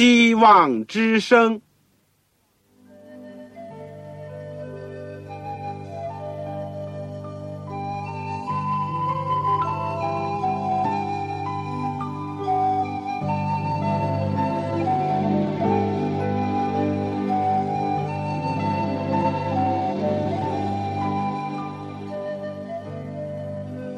[0.00, 1.60] 希望之声。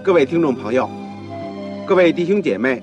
[0.03, 0.91] 各位听众朋友，
[1.87, 2.82] 各位弟兄姐妹，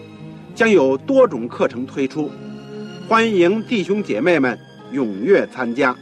[0.55, 2.31] 将有多种课程推出，
[3.07, 4.57] 欢迎弟兄姐妹们
[4.91, 5.95] 踊跃参加。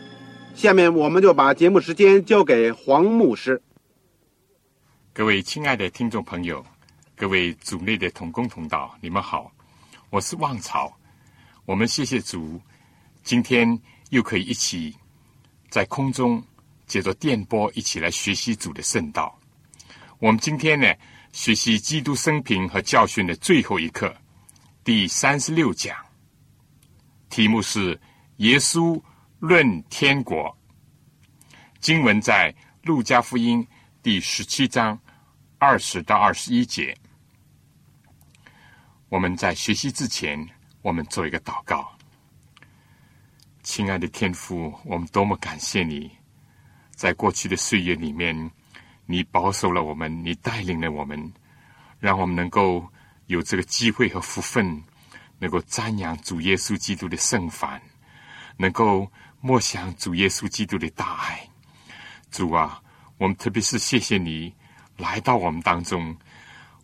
[0.55, 3.61] 下面我们就把节目时间交给黄牧师。
[5.13, 6.65] 各位亲爱的听众朋友，
[7.15, 9.51] 各位组内的同工同道，你们好，
[10.09, 10.93] 我是旺草。
[11.65, 12.59] 我们谢谢主，
[13.23, 14.93] 今天又可以一起
[15.69, 16.43] 在空中
[16.87, 19.37] 借着电波一起来学习主的圣道。
[20.17, 20.91] 我们今天呢，
[21.31, 24.13] 学习基督生平和教训的最后一课，
[24.89, 25.95] 第三十六讲，
[27.29, 27.95] 题目是
[28.37, 28.99] 《耶稣
[29.37, 30.45] 论天国》。
[31.79, 32.51] 经文在
[32.81, 33.63] 路加福音
[34.01, 34.99] 第十七章
[35.59, 36.97] 二十到二十一节。
[39.09, 40.43] 我们在学习之前，
[40.81, 41.87] 我们做一个祷告。
[43.61, 46.09] 亲爱的天父，我们多么感谢你，
[46.95, 48.51] 在过去的岁月里面。
[49.05, 51.31] 你保守了我们，你带领了我们，
[51.99, 52.91] 让我们能够
[53.29, 54.83] 有这个机会和福分，
[55.37, 57.79] 能够瞻仰主耶稣基督的圣凡，
[58.57, 59.07] 能够
[59.39, 61.47] 默想主耶稣基督的大爱。
[62.31, 62.81] 主啊，
[63.19, 64.51] 我们特别是谢谢你
[64.97, 66.17] 来到我们当中，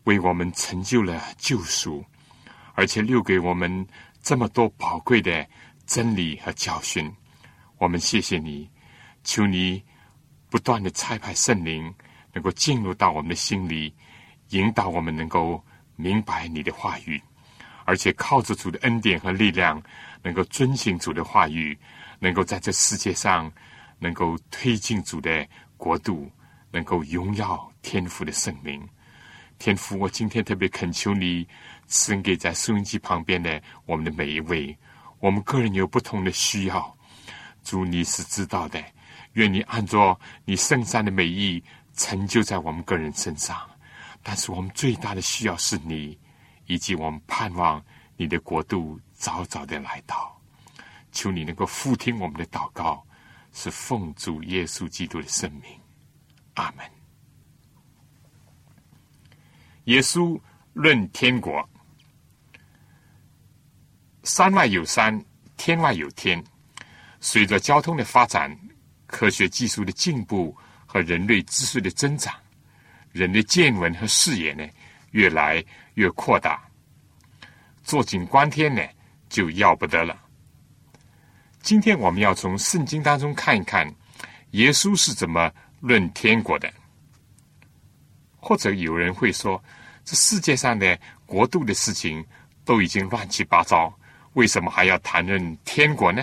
[0.04, 2.06] 为我们成就了救赎，
[2.76, 3.88] 而且留给我们
[4.22, 5.48] 这么多宝贵的
[5.88, 7.12] 真理和教训。
[7.80, 8.70] 我们谢谢你，
[9.24, 9.84] 求你
[10.52, 11.92] 不断的差派圣灵。
[12.34, 13.96] 能够进入到我们的心里，
[14.50, 15.64] 引导我们能够
[15.96, 17.22] 明白你的话语，
[17.86, 19.82] 而且靠着主的恩典和力量，
[20.22, 21.78] 能够遵行主的话语，
[22.20, 23.52] 能够在这世界上
[24.00, 25.48] 能够推进主的
[25.78, 26.30] 国度，
[26.72, 28.88] 能够荣耀天父的圣名。
[29.58, 31.48] 天父，我今天特别恳求你，
[31.88, 34.78] 赐给在收音机旁边的我们的每一位，
[35.20, 36.98] 我们个人有不同的需要，
[37.64, 38.84] 主你是知道的，
[39.34, 41.64] 愿你按照你圣善的美意。
[41.98, 43.58] 成就在我们个人身上，
[44.28, 46.18] 但是我们最大的需要是你，
[46.66, 47.80] 以及我们盼望
[48.18, 50.36] 你的国度早早的来到。
[51.12, 53.06] 求你能够复听我们的祷告，
[53.54, 55.80] 是奉主耶稣基督的圣名，
[56.56, 56.84] 阿门。
[59.84, 60.42] 耶稣
[60.74, 61.70] 论天国，
[64.24, 65.24] 山外有山，
[65.56, 66.44] 天外有天。
[67.20, 68.58] 随着交通的发展，
[69.06, 70.58] 科学技术的进步。
[70.88, 72.34] 和人类知识的增长，
[73.16, 74.70] 人的见闻和视野呢，
[75.12, 76.62] 越来越扩大。
[77.82, 78.82] 坐井观天呢，
[79.30, 80.20] 就要不得了。
[81.62, 83.90] 今天我们要从圣经当中看一看，
[84.52, 85.50] 耶稣是怎么
[85.80, 86.70] 论天国的。
[88.36, 89.64] 或者有人会说，
[90.04, 92.22] 这世界上的国度的事情
[92.66, 93.98] 都已经乱七八糟，
[94.34, 96.22] 为什么还要谈论天国呢？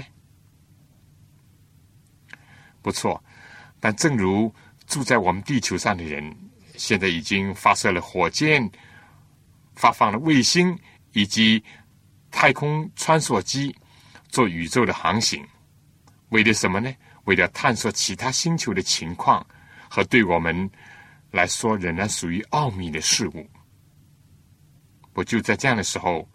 [2.83, 3.25] 不错。
[3.81, 4.55] 但正如
[4.87, 6.37] 住在我们地球上的人，
[6.85, 8.69] 现在已经发射了火箭，
[9.77, 10.77] 发放了卫星
[11.13, 11.63] 以及
[12.29, 13.73] 太空穿梭机，
[14.29, 15.47] 做宇宙的航行，
[16.31, 16.93] 为了什么呢？
[17.23, 19.47] 为了探索其他星球的情况
[19.89, 20.69] 和对我们
[21.31, 23.49] 来说仍然属于奥秘的事物。
[25.13, 26.29] 不就在这样的时候，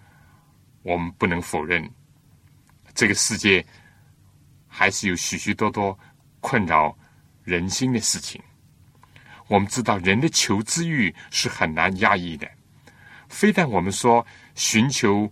[0.82, 1.94] 我们不能否认，
[2.96, 3.66] 这个世界
[4.66, 6.00] 还是有许许多多
[6.40, 6.98] 困扰。
[7.44, 8.42] 人心的事情，
[9.48, 12.48] 我们知道人的求知欲是很难压抑的。
[13.30, 15.32] 非但我们说寻求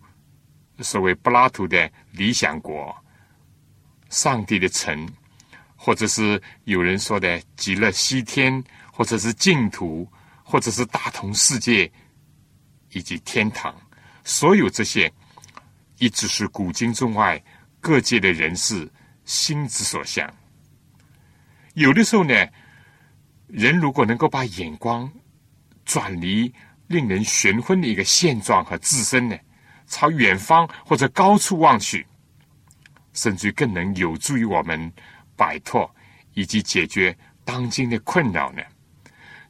[0.79, 2.95] 所谓柏拉图的理想国、
[4.09, 5.07] 上帝的城，
[5.75, 10.09] 或者是有人说的极乐西天，或者是净土，
[10.43, 11.89] 或者是大同世界
[12.91, 13.73] 以及天堂，
[14.23, 15.11] 所有这些，
[15.97, 17.41] 一直是古今中外
[17.79, 18.91] 各界的人士
[19.23, 20.29] 心之所向。
[21.75, 22.33] 有的时候呢，
[23.55, 25.09] 人如果能够把眼光
[25.85, 26.53] 转离
[26.87, 29.37] 令人悬昏的一个现状和自身呢，
[29.87, 32.05] 朝远方或者高处望去，
[33.13, 34.91] 甚至更能有助于我们
[35.37, 35.89] 摆脱
[36.33, 38.61] 以及解决当今的困扰呢？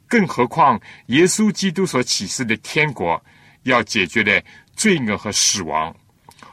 [0.06, 3.20] 更何况，耶稣基督所启示的天国
[3.64, 4.40] 要解决的
[4.76, 5.92] 罪恶和死亡，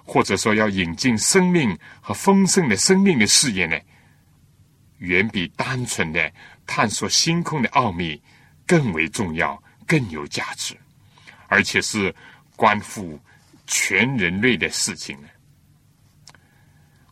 [0.04, 3.80] 或者说要引进生命和丰盛的生命的事业呢，
[4.98, 6.34] 远比单纯的
[6.66, 8.22] 探索星空的奥秘
[8.66, 10.76] 更为重要、更有价值，
[11.48, 12.14] 而且是
[12.56, 13.20] 关乎
[13.68, 15.28] 全人类的事情呢。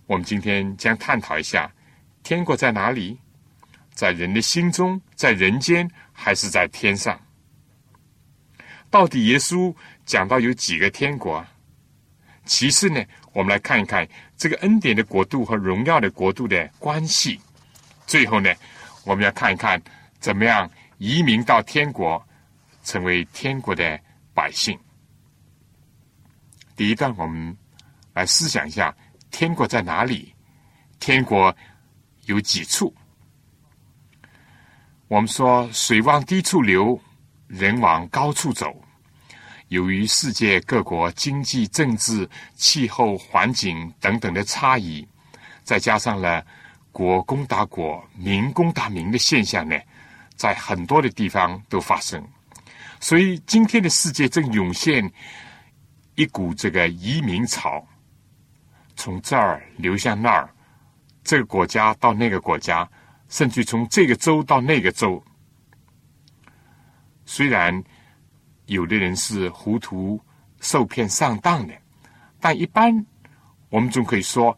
[0.08, 1.72] 我们今天将探讨一下：
[2.24, 3.18] 天国在哪里？
[3.94, 5.90] 在人的心中，在人间。
[6.14, 7.20] 还是在天上？
[8.92, 9.74] 到底耶稣
[10.06, 11.44] 讲到有几个天国？
[12.46, 13.04] 其次呢，
[13.34, 14.08] 我们来看一看
[14.38, 17.42] 这个恩典的国度和荣耀的国度的关系。
[18.06, 18.54] 最后呢，
[19.04, 19.82] 我们要看一看
[20.20, 22.24] 怎么样移民到天国，
[22.84, 24.00] 成为天国的
[24.34, 24.78] 百姓。
[26.76, 27.56] 第一段，我们
[28.14, 28.96] 来思想一下：
[29.30, 30.34] 天国在哪里？
[31.00, 31.56] 天国
[32.26, 32.94] 有几处？
[35.08, 37.00] 我们说，水往低处流，
[37.48, 38.74] 人往高处走。
[39.68, 45.08] 由于世界各国经济、政治、气候、环境等等的差异，
[45.64, 46.46] 再加上了
[46.92, 49.78] 国攻打国、民攻打民的现象呢，
[50.36, 52.24] 在很多的地方都发生。
[53.00, 55.12] 所以，今天的世界正涌现
[56.16, 57.86] 一股这个移民潮，
[58.96, 60.50] 从这儿流向那儿，
[61.24, 62.88] 这个国家到那个国家。
[63.30, 65.24] 甚至从这个州到那个州，
[67.26, 67.82] 虽然
[68.66, 70.20] 有的人是糊涂
[70.60, 71.74] 受骗上当的，
[72.42, 73.06] 但一般
[73.70, 74.58] 我们总可以说，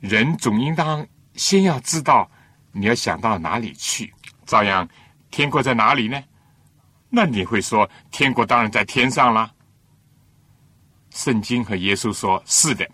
[0.00, 1.06] 人总应当
[1.38, 2.30] 先要知道
[2.72, 4.12] 你要想到哪里去。
[4.44, 4.86] 照样，
[5.30, 6.22] 天国在哪里呢？
[7.08, 9.50] 那你会说，天国当然在天上了。
[11.10, 12.86] 圣经和耶稣说是的，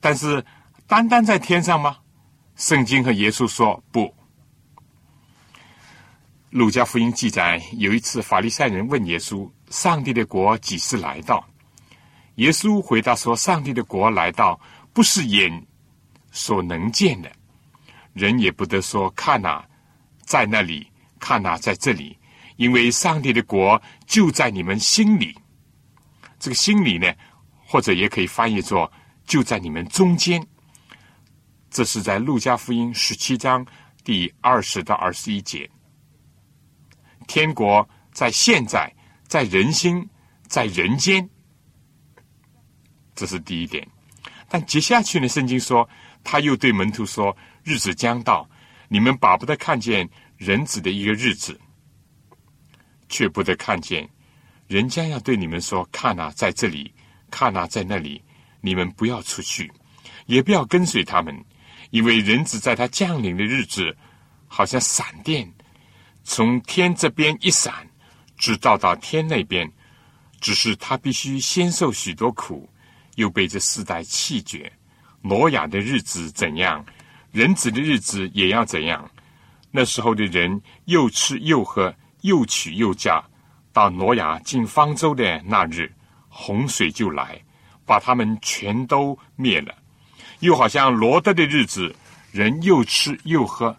[0.00, 0.44] 但是
[0.86, 1.98] 单单在天上吗？
[2.56, 4.12] 圣经和耶稣说不。
[6.50, 11.46] 路加福音记载，有一次法利赛人问耶稣：“上帝的国几时来到？”
[12.36, 14.58] 耶稣回答说：“上帝的国来到，
[14.94, 15.66] 不是眼
[16.38, 17.28] 所能见的，
[18.12, 19.66] 人也不得说看哪，
[20.20, 20.86] 在那里
[21.18, 22.16] 看哪，在这里，
[22.54, 25.36] 因为上帝的国就在你们心里。
[26.38, 27.12] 这个心里呢，
[27.66, 28.90] 或者也可以翻译作
[29.26, 30.40] 就在你们中间。”
[31.70, 33.66] 这是在路加福音十七章
[34.04, 35.68] 第二十到二十一节。
[37.26, 38.94] 天国在现在，
[39.26, 40.08] 在人心，
[40.46, 41.28] 在人间。
[43.16, 43.86] 这是第一点。
[44.48, 45.28] 但接下去呢？
[45.28, 45.86] 圣经说，
[46.30, 47.34] 他又对门徒说
[47.64, 48.46] ：“日子将到，
[48.86, 51.58] 你们巴不得看见人子的一个日子，
[53.08, 54.06] 却不得看见。
[54.66, 56.92] 人将要对你们说：看啊，在这里；
[57.30, 58.22] 看啊，在那里。
[58.60, 59.72] 你们不要出去，
[60.26, 61.34] 也不要跟随他们。”
[61.88, 63.96] 因为人子在他降临的日子，
[64.48, 65.50] 好像闪电
[66.24, 67.88] 从天这边一闪，
[68.36, 69.66] 直照到天那边。
[70.42, 72.68] 只是他必须先受许多苦，
[73.14, 74.70] 又被这世代弃绝。
[75.20, 76.84] 挪亚的日子怎样，
[77.32, 79.10] 人子的日子也要怎样。
[79.70, 83.22] 那时候的人又吃又喝，又娶又嫁。
[83.72, 85.92] 到挪亚进方舟的那日，
[86.28, 87.40] 洪水就来，
[87.84, 89.74] 把他们全都灭了。
[90.40, 91.94] 又好像罗德的日子，
[92.32, 93.76] 人又吃又喝，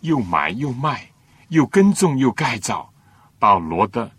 [0.00, 1.10] 又买又卖，
[1.48, 2.90] 又耕种又盖造。
[3.38, 4.10] 到罗德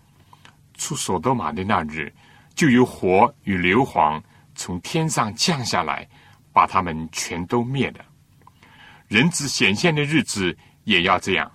[0.77, 2.13] 出所多玛的那日，
[2.53, 4.22] 就有火与硫磺
[4.53, 6.07] 从天上降下来，
[6.55, 8.05] 把他们全都灭了。
[9.09, 11.51] 人子显现的日子也要这样。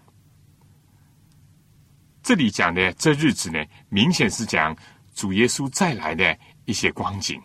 [2.23, 4.77] 这里讲的这日子呢，明显是讲
[5.15, 7.41] 主耶稣再来的一些光景。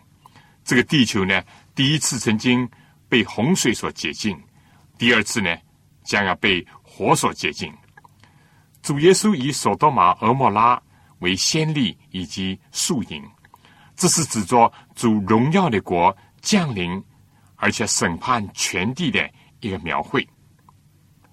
[0.64, 1.42] 这个地球呢？
[1.74, 2.68] 第一次曾经
[3.08, 4.38] 被洪水所洁净，
[4.98, 5.56] 第二次呢
[6.04, 7.72] 将要被火所洁净。
[8.82, 10.80] 主耶稣以索多玛、俄莫拉
[11.20, 13.24] 为先例以及树影，
[13.96, 17.02] 这是指着主荣耀的国降临，
[17.66, 20.24] 而且审判全地的一个描绘。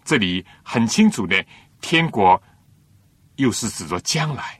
[0.03, 1.45] 这里很清楚的，
[1.79, 2.41] 天国
[3.35, 4.59] 又是指着将来，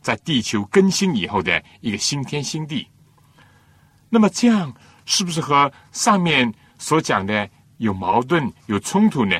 [0.00, 2.88] 在地球更新以后的一个新天新地。
[4.08, 4.72] 那么这样。
[5.06, 9.36] 是不是和上面所讲的有矛盾、有冲突呢？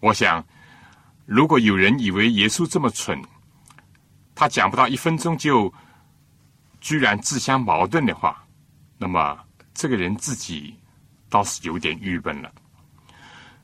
[0.00, 0.44] 我想，
[1.24, 3.18] 如果有人以为耶稣这么蠢，
[4.34, 5.72] 他讲不到一分钟就
[6.78, 8.44] 居然自相矛盾的话，
[8.98, 9.38] 那么
[9.76, 10.74] 这个人自己
[11.28, 12.50] 倒是有点郁闷了。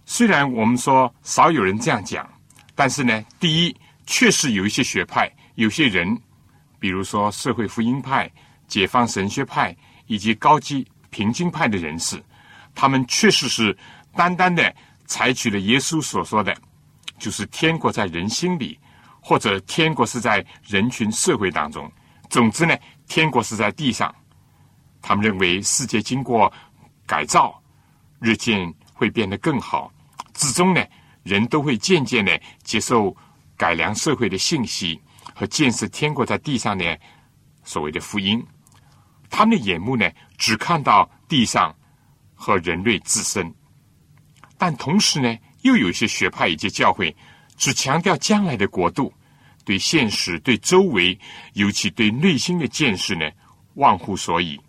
[0.04, 2.28] 虽然我们说少有人这样讲，
[2.75, 3.76] 但是呢，第一，
[4.07, 6.21] 确实有一些学派、有些人
[6.78, 8.31] 比如说社会福音派、
[8.69, 9.75] 解放神学派
[10.07, 12.23] 以及高级平均派的人士，
[12.75, 13.75] 他们确实是
[14.14, 14.75] 单单的
[15.07, 16.54] 采取了耶稣所说的，
[17.19, 18.78] 就是天国在人心里，
[19.19, 21.90] 或者天国是在人群社会当中。
[22.28, 22.76] 总之呢，
[23.09, 24.14] 天国是在地上。
[25.03, 26.51] 他们认为世界经过
[27.07, 27.61] 改造，
[28.21, 29.93] 日渐会变得更好，
[30.33, 30.83] 至终呢，
[31.25, 33.15] 人都会渐渐的接受
[33.57, 34.99] 改良社会的信息。
[35.35, 36.99] 和建设天国在地上的
[37.65, 38.45] 所谓的福音，
[39.31, 41.75] 他们的眼目呢，只看到地上
[42.35, 43.53] 和人类自身，
[44.59, 47.17] 但同时呢，又有一些学派以及教会
[47.57, 49.11] 只强调将来的国度，
[49.65, 51.19] 对现实、对周围，
[51.55, 53.31] 尤其对内心的见识呢，
[53.75, 54.61] 忘乎所以，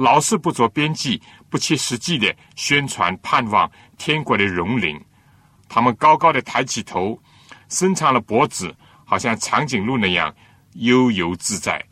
[0.00, 4.98] 老是不着边际、不切实际的宣传盼望天国的荣临。
[5.68, 7.20] 他们高高的抬起头，
[7.68, 8.74] 伸长了脖子。
[9.04, 10.32] 好像长颈鹿那样
[10.74, 11.84] 悠游自在，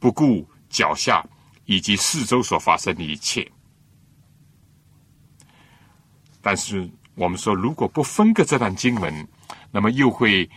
[0.00, 1.22] 不顾脚下
[1.66, 3.46] 以及四周所发生的一切。
[6.40, 9.28] 但是我们说，如果不分割这段经文，
[9.70, 10.48] 那么又会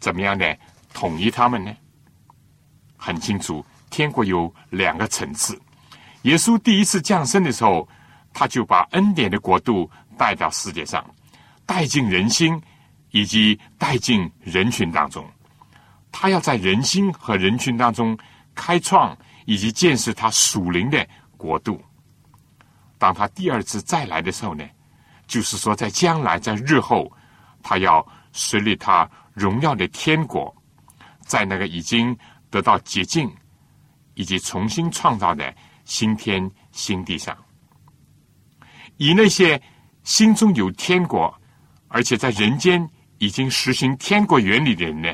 [0.00, 0.56] 怎么样呢？
[0.94, 1.76] 统一他们呢？
[2.96, 5.60] 很清楚，天国有两个层次。
[6.22, 7.88] 耶稣第一次降生的时候，
[8.32, 11.04] 他就把恩典的国度带到世界上，
[11.64, 12.60] 带进人心，
[13.10, 15.24] 以及带进人群当中。
[16.10, 18.18] 他要在人心和人群当中
[18.54, 21.06] 开创以及建设他属灵的
[21.36, 21.80] 国度。
[22.98, 24.64] 当他第二次再来的时候呢，
[25.26, 27.10] 就是说在将来在日后，
[27.62, 30.52] 他要设立他荣耀的天国，
[31.20, 32.16] 在那个已经
[32.50, 33.32] 得到洁净
[34.14, 35.54] 以及重新创造的
[35.88, 37.34] 新天新地上，
[38.98, 39.60] 以那些
[40.04, 41.34] 心中有天国，
[41.88, 45.12] 而且在人间已经实行天国原理的人呢。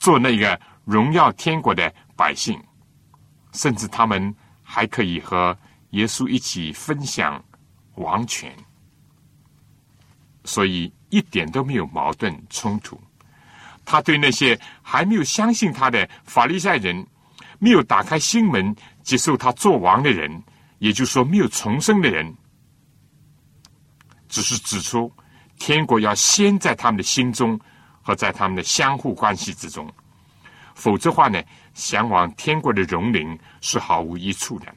[0.00, 2.60] 做那个荣耀天国的百姓，
[3.52, 5.56] 甚至他们还可以和
[5.90, 7.42] 耶稣一起分享
[7.94, 8.52] 王权，
[10.44, 13.00] 所以一点都没有矛盾冲突。
[13.84, 17.06] 他对那些还没有相信他的法利赛人，
[17.60, 18.74] 没有打开心门
[19.08, 20.42] 接受他做王的人，
[20.80, 22.36] 也就是说没有重生的人，
[24.28, 25.10] 只是指出
[25.58, 27.58] 天国要先在他们的心中。
[28.00, 29.86] 和在他们的相互关系之中，
[30.74, 31.38] 否则话呢，
[31.74, 34.74] 向往天国的荣灵是毫无益处的，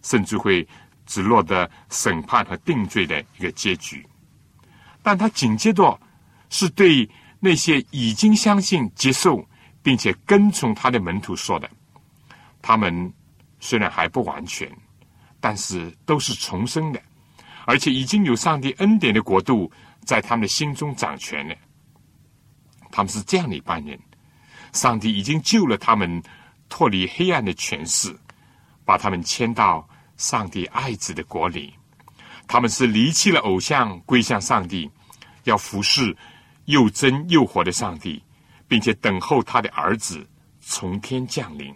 [0.00, 0.66] 甚至会
[1.04, 4.02] 只落得审判和定罪的一个结局。
[5.02, 6.00] 但他紧接着
[6.48, 7.06] 是对
[7.40, 9.46] 那些已经相信、接受
[9.82, 11.68] 并且跟从他的门徒说的：
[12.62, 13.12] 他们
[13.62, 14.68] 虽然还不完全，
[15.40, 17.00] 但是都是重生的，
[17.64, 19.70] 而且已经有上帝恩典的国度
[20.04, 21.54] 在他们的心中掌权了。
[22.90, 23.96] 他们是这样的一班人，
[24.72, 26.20] 上帝已经救了他们，
[26.68, 28.12] 脱离黑暗的权势，
[28.84, 31.72] 把他们迁到上帝爱子的国里。
[32.48, 34.90] 他们是离弃了偶像，归向上帝，
[35.44, 36.14] 要服侍
[36.64, 38.20] 又真又活的上帝，
[38.66, 40.28] 并且等候他的儿子
[40.60, 41.72] 从天降临，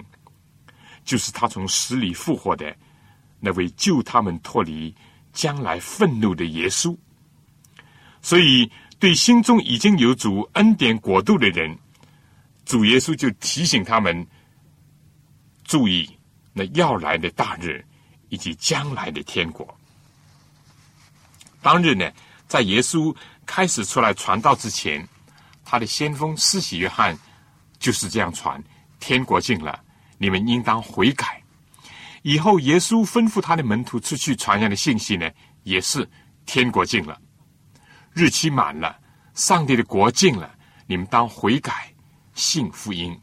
[1.07, 2.77] 就是他从死里复活的
[3.41, 4.95] 那位救他们脱离
[5.33, 6.95] 将来愤怒的耶稣。
[8.21, 8.71] 所以。
[8.99, 11.79] 对心中已经有主恩典国度的人，
[12.65, 14.27] 主耶稣就提醒他们
[15.65, 16.11] 注意
[16.55, 17.85] 那要来的大日
[18.31, 19.69] 以及将来的天国。
[21.61, 22.11] 当日呢，
[22.49, 25.07] 在耶稣开始出来传道之前，
[25.63, 27.15] 他的先锋施洗约翰
[27.79, 28.65] 就是这样传：
[28.99, 29.79] 天国近了，
[30.19, 31.43] 你们应当悔改。
[32.23, 35.31] 以后耶稣吩咐他的门徒出去传扬的信息呢，
[35.63, 36.09] 也是
[36.45, 37.21] 天国近了。
[38.13, 38.99] 日期满了，
[39.35, 40.51] 上帝的国近了，
[40.87, 41.93] 你们当悔改，
[42.35, 43.17] 信福音。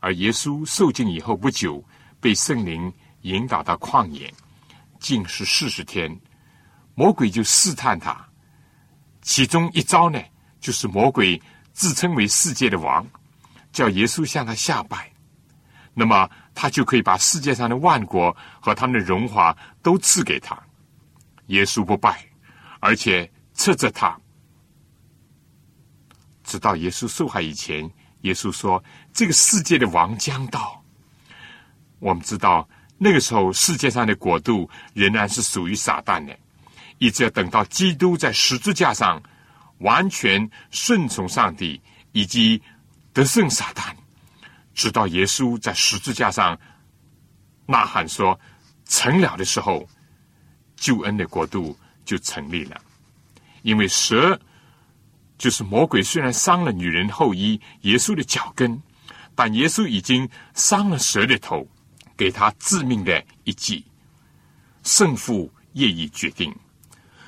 [0.00, 1.84] 而耶稣受尽以后不久，
[2.20, 4.32] 被圣灵引导到旷野，
[4.98, 6.18] 禁食四十天，
[6.94, 8.26] 魔鬼就试探他。
[9.22, 10.18] 其中一招呢，
[10.58, 11.40] 就是魔鬼
[11.72, 13.06] 自称为世界的王，
[13.70, 15.12] 叫耶稣向他下拜，
[16.00, 20.58] 那么他就可以把世界上的万国和他们的荣华都赐给他。
[21.48, 22.24] 耶稣不败，
[22.80, 23.30] 而且。
[23.52, 24.18] 斥责他，
[26.42, 27.90] 直到耶稣受害以前，
[28.22, 30.82] 耶稣说：“这个世界的王将到。”
[32.00, 32.66] 我们知道，
[32.96, 36.34] 那个时候世界上的国度仍然是属于撒旦的，
[36.96, 39.22] 一直要等到基督在十字架上
[39.80, 41.78] 完全顺从上帝，
[42.12, 42.62] 以及
[43.12, 43.94] 得胜撒旦，
[44.80, 46.58] 直到耶稣在十字架上
[47.66, 48.40] 呐喊说
[48.88, 49.86] “成了”的时候，
[50.74, 52.80] 救恩的国度就成立了。
[53.60, 54.40] 因为蛇
[55.36, 58.82] 就是魔鬼，虽然伤了女人后衣耶稣的脚跟，
[59.34, 61.68] 但耶稣已经伤了蛇的头，
[62.16, 63.84] 给他致命的一击，
[64.82, 66.50] 胜负业已决定。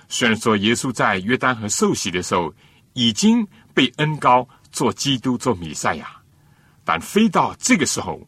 [0.08, 2.50] 虽然说耶稣在约旦和受洗的时候
[2.94, 6.21] 已经被恩高做基督做弥赛亚，
[6.84, 8.20] 但非到这个时候，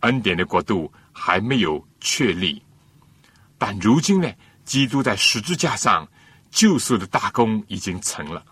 [0.00, 2.62] 恩典的国度还没有确立。
[3.58, 4.32] 但如今呢，
[4.64, 6.06] 基督在十字架上
[6.50, 8.44] 救赎的大功已经成了。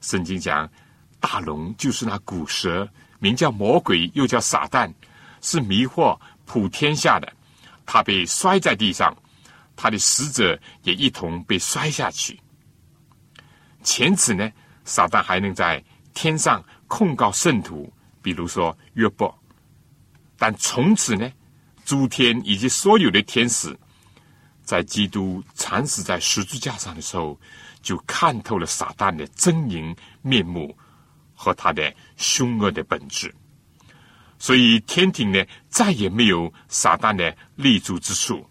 [0.00, 0.70] 圣经讲，
[1.18, 2.88] 大龙就是那古蛇。
[3.18, 4.92] 名叫魔鬼，又叫撒旦，
[5.40, 7.32] 是迷惑普天下的。
[7.86, 9.16] 他被摔在地上，
[9.74, 12.38] 他的使者也一同被摔下去。
[13.82, 14.52] 前此呢，
[14.84, 17.90] 撒旦还能在天上控告圣徒，
[18.26, 19.32] 比如说约伯。
[20.36, 21.30] 但从此呢，
[21.84, 23.78] 诸天以及所有的天使，
[24.64, 27.38] 在基督惨死在十字架上的时候，
[27.82, 30.76] 就看透了撒旦的狰狞面目。
[31.38, 33.30] 和他的凶恶的本质，
[34.38, 38.42] 所以天庭呢再也没有撒旦的立足之处。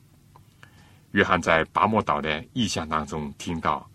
[1.14, 3.90] 约翰在拔摩岛的意象当中听到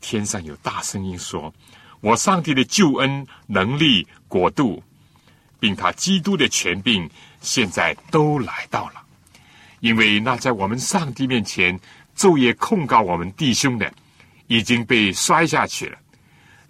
[0.00, 1.54] 天上有大声音说
[2.02, 4.82] ：“我上帝的救恩、能力、国度，
[5.58, 7.08] 并他基督的权柄，
[7.40, 9.02] 现在都来到了。
[9.80, 11.78] 因为那在我们上帝面前
[12.16, 13.92] 昼夜控告我们弟兄的，
[14.46, 15.98] 已经被摔下去了。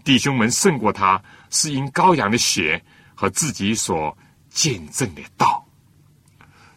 [0.03, 1.23] 弟兄们胜过他。”
[1.57, 2.83] 是因羔羊的血
[3.15, 4.19] 和自己所
[4.51, 5.65] 见证的道，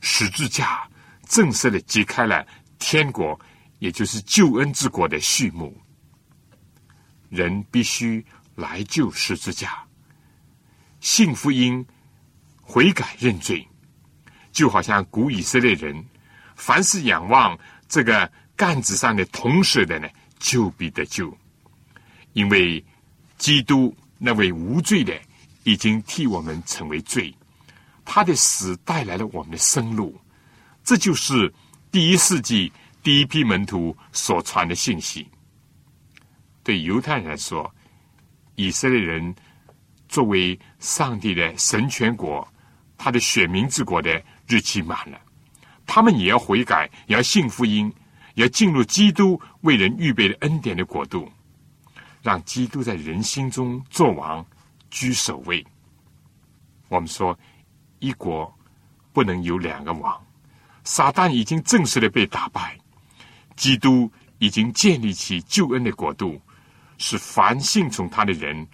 [0.01, 0.87] 十字架
[1.27, 2.45] 正式的揭开了
[2.77, 3.39] 天国，
[3.79, 5.75] 也就是救恩之国的序幕。
[7.29, 8.23] 人必须
[8.53, 9.83] 来救十字架，
[10.99, 11.83] 信福音，
[12.67, 13.65] 悔改认罪，
[14.51, 16.05] 就好像古以色列人，
[16.57, 17.57] 凡是仰望
[17.87, 20.07] 这个杆子上的铜蛇的呢，
[20.37, 21.35] 就必得救，
[22.33, 22.83] 因为
[23.37, 23.95] 基督。
[24.19, 25.13] 那位无罪的
[25.63, 27.31] 已经替我们成为罪，
[28.03, 30.19] 他的死带来了我们的生路，
[30.83, 31.53] 这就是
[31.91, 35.29] 第一世纪第一批门徒所传的信息。
[36.63, 37.71] 对犹太人来说，
[38.55, 39.35] 以色列人
[40.09, 42.51] 作为上帝的神权国，
[42.97, 45.19] 他的选民之国的日期满了，
[45.85, 47.93] 他们也要悔改，也要信福音，
[48.35, 51.31] 要进入基督为人预备的恩典的国度。
[52.23, 54.45] 让基督在人心中做王，
[54.89, 55.65] 居首位。
[56.89, 57.37] 我们说，
[57.99, 58.53] 一国
[59.13, 60.25] 不能有两个王。
[60.83, 62.77] 撒旦已经正式的被打败，
[63.55, 66.41] 基督已经建立起救恩的国度，
[66.97, 68.67] 使凡信从他的人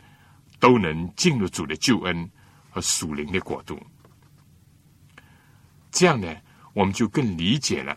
[0.59, 2.27] 都能进入主的救恩
[2.71, 3.79] 和属灵的国度。
[5.93, 6.27] 这样呢，
[6.73, 7.95] 我们就更理解了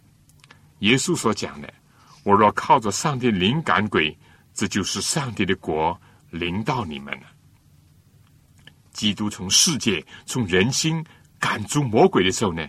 [0.81, 1.75] 耶稣所讲的
[2.23, 4.17] ：“我若靠着上帝灵感鬼。”
[4.53, 7.27] 这就是上帝的国临到你们了。
[8.91, 11.05] 基督从世界、从人心
[11.39, 12.67] 赶逐魔鬼的时候呢，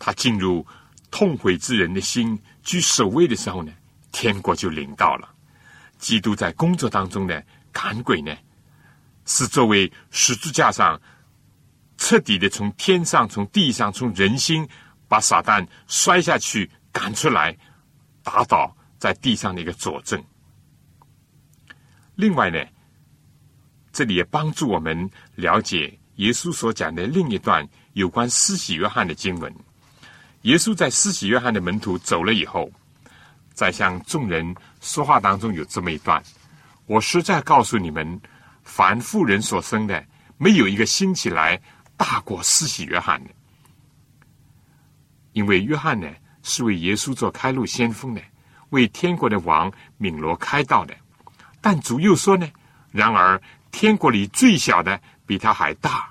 [0.00, 0.66] 他进入
[1.12, 3.72] 痛悔之人的心居首位的时候呢，
[4.10, 5.32] 天国就临到了。
[5.96, 8.36] 基督在工作当中呢，赶鬼呢，
[9.26, 11.00] 是作为十字架上
[12.04, 14.68] 彻底的从天上、从地上、从人心
[15.08, 17.56] 把撒旦摔下去、赶出来、
[18.22, 20.22] 打倒在地上的一个佐证。
[22.14, 22.62] 另外呢，
[23.90, 29.50] 这里也帮助我们了解耶稣所讲的另一段有关施洗约翰的经文。
[30.42, 32.70] 耶稣在施洗约翰的门徒走了以后，
[33.54, 36.22] 在向众人说话当中有这么一段：
[36.84, 38.20] 我实在告诉你们，
[38.62, 40.04] 凡妇人所生的，
[40.36, 41.58] 没有一个兴起来
[41.96, 43.30] 大过施洗约翰的，
[45.32, 46.08] 因为约翰呢
[46.42, 48.22] 是为耶稣做开路先锋的，
[48.70, 50.94] 为天国的王敏罗开道的。
[51.60, 52.48] 但主又说呢，
[52.90, 56.08] 然而天国里最小的比他还大，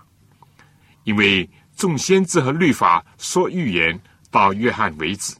[1.04, 4.00] 因为众先知和律法说预言
[4.32, 5.36] 到约翰为止。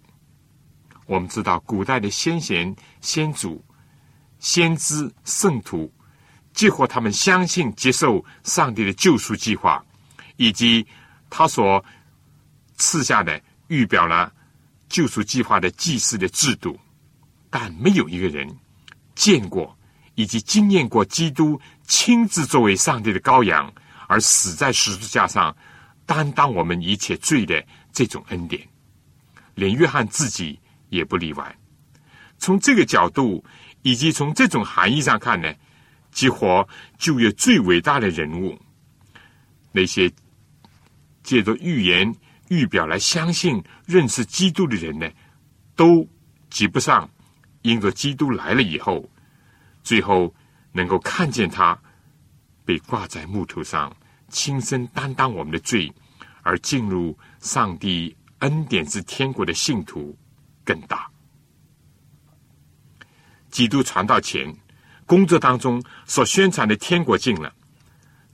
[1.06, 3.64] 我们知道古代的先贤、先祖、
[4.40, 5.92] 先知、圣徒，
[6.54, 9.84] 结合他们相信、接受上帝的救赎计划，
[10.36, 10.86] 以及
[11.30, 11.84] 他所
[12.76, 14.32] 赐下的预表了
[14.90, 16.80] 救赎计划的祭祀的制度，
[17.50, 18.48] 但没有一个人
[19.16, 19.78] 见过。
[20.16, 23.74] 以及经验过基督亲自作为上帝的羔羊
[24.06, 25.58] 而死在十字架上，
[26.06, 28.62] 担当我们一切罪的这种恩典，
[29.56, 31.58] 连约翰自己也不例外。
[32.38, 33.44] 从这个角度，
[33.82, 35.52] 以及从这种含义上看呢，
[36.12, 36.64] 几乎
[37.00, 38.56] 就有最伟大的人物，
[39.72, 40.08] 那些
[41.24, 42.14] 借着预言
[42.50, 45.10] 预表来相信认识基督的人呢，
[45.76, 46.08] 都
[46.50, 47.10] 及不上。
[47.62, 49.10] 因着基督来了以后。
[49.84, 50.34] 最后
[50.72, 51.78] 能够看见他
[52.64, 53.94] 被挂在木头上，
[54.30, 55.94] 亲身担当我们的罪，
[56.42, 60.18] 而进入上帝恩典之天国的信徒
[60.64, 61.10] 更大。
[63.52, 64.56] 基督传道前
[65.06, 67.54] 工作当中所宣传的天国近了，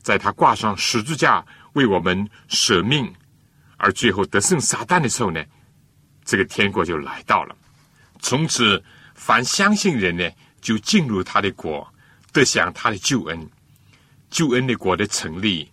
[0.03, 3.13] 在他挂上十字架为我们舍命，
[3.77, 5.43] 而最后得胜撒旦的时候呢，
[6.25, 7.55] 这个天国就来到了。
[8.19, 10.29] 从此，凡相信人呢，
[10.59, 11.87] 就进入他的国，
[12.33, 13.49] 得享他的救恩。
[14.29, 15.71] 救恩的国的成立，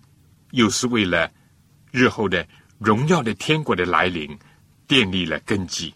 [0.52, 1.30] 又是为了
[1.90, 2.46] 日后的
[2.78, 4.38] 荣耀的天国的来临
[4.88, 5.92] 奠立了根基。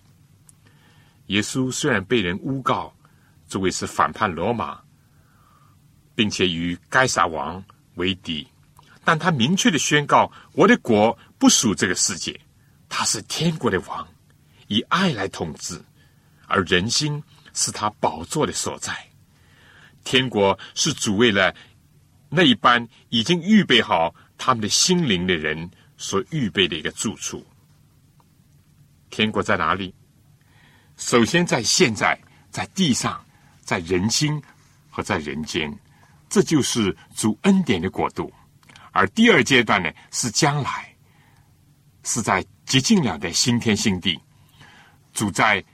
[1.26, 2.92] 耶稣虽然被人诬告，
[3.46, 4.80] 作为是反叛罗马，
[6.14, 8.46] 并且与该撒王为敌，
[9.04, 12.40] 但他明确的宣告：我的国不属这个世界，
[12.88, 14.06] 他是天国的王，
[14.68, 15.80] 以爱来统治，
[16.46, 17.22] 而人心
[17.54, 18.92] 是他宝座的所在。
[20.04, 21.54] 天国是主为了。
[22.32, 27.44] 那一般已经预备好他们的心灵的人所预备的一个住处。
[29.10, 29.92] 天国在哪里？
[30.96, 32.16] 首先在现在，
[32.48, 33.20] 在地上，
[33.64, 34.40] 在人心
[34.90, 35.76] 和在人间，
[36.28, 38.32] 这就是主恩典的国度。
[38.92, 40.94] 而第二阶段呢，是将来，
[42.04, 44.18] 是在极尽了的新天新地，
[45.12, 45.64] 主在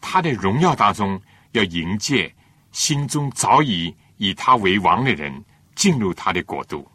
[0.00, 1.20] 他的荣耀当中
[1.52, 2.34] 要迎接
[2.72, 5.44] 心中早已以他为王的人。
[5.76, 6.90] 进入他的国度，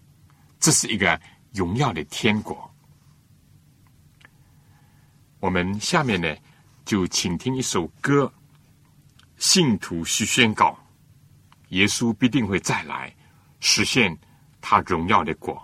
[0.60, 1.22] 这是一个
[1.54, 2.74] 荣耀的天国。
[5.40, 6.36] 我们下面呢，
[6.84, 8.34] 就请听一首歌。
[9.38, 10.76] 信徒需宣告：
[11.70, 13.16] 耶稣必定会再来，
[13.60, 14.18] 实现
[14.60, 15.62] 他荣耀的果。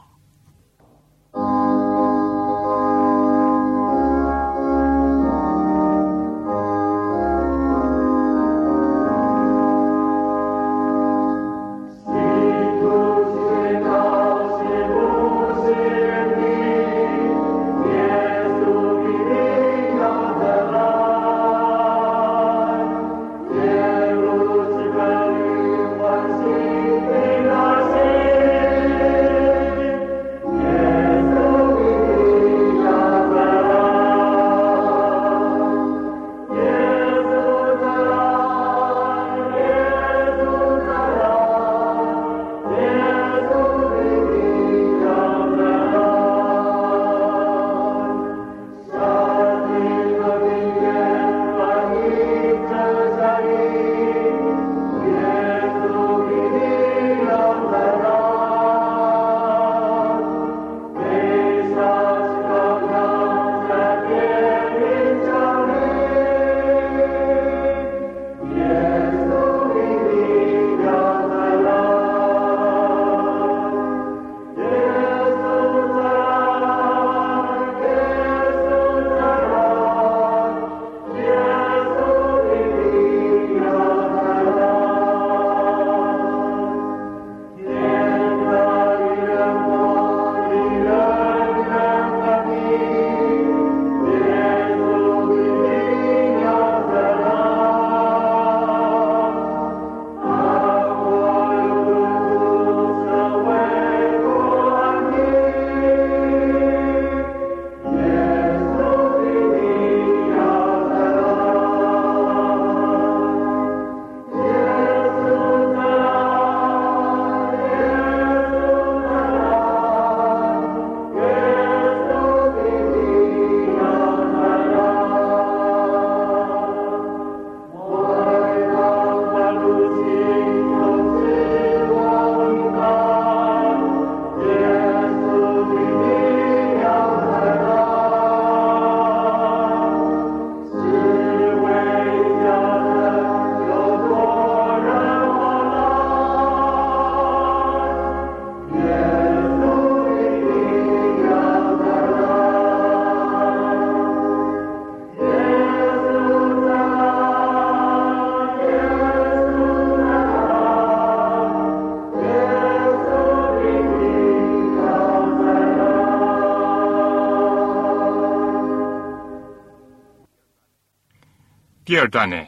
[171.98, 172.46] 第二段呢，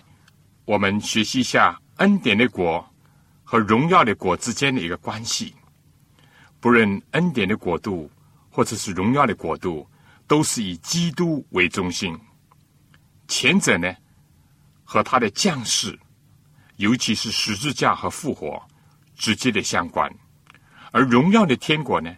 [0.63, 2.87] 我们学习一下恩典的果
[3.43, 5.55] 和荣耀的果之间的一个关系。
[6.59, 8.11] 不论恩典的国度
[8.51, 9.89] 或者是荣耀的国度，
[10.27, 12.15] 都是以基督为中心。
[13.27, 13.91] 前者呢，
[14.83, 15.97] 和他的降世，
[16.75, 18.61] 尤其是十字架和复活
[19.15, 20.07] 直接的相关；
[20.91, 22.15] 而荣耀的天国呢，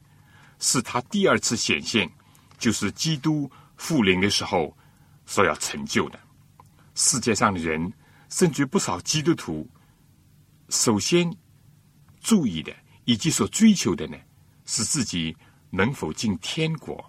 [0.59, 2.11] 是他第二次显现，
[2.57, 4.75] 就是基督复临的时候
[5.25, 6.19] 所要成就的。
[7.03, 7.91] 世界上的人，
[8.29, 9.67] 甚至不少基督徒，
[10.69, 11.35] 首先
[12.21, 12.71] 注意的
[13.05, 14.15] 以及所追求的呢，
[14.67, 15.35] 是自己
[15.71, 17.03] 能否进天国。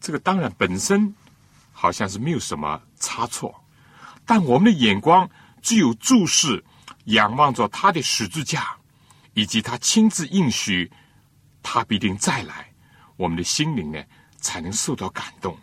[0.00, 1.14] 这个当然本身
[1.70, 3.62] 好像是没有什么差错，
[4.24, 5.28] 但我们的眼光
[5.60, 6.64] 只有注视、
[7.04, 8.74] 仰望着他的十字架，
[9.34, 10.90] 以及他亲自应许
[11.62, 12.72] 他必定再来，
[13.18, 14.02] 我们的心灵呢
[14.38, 15.54] 才能受到感动，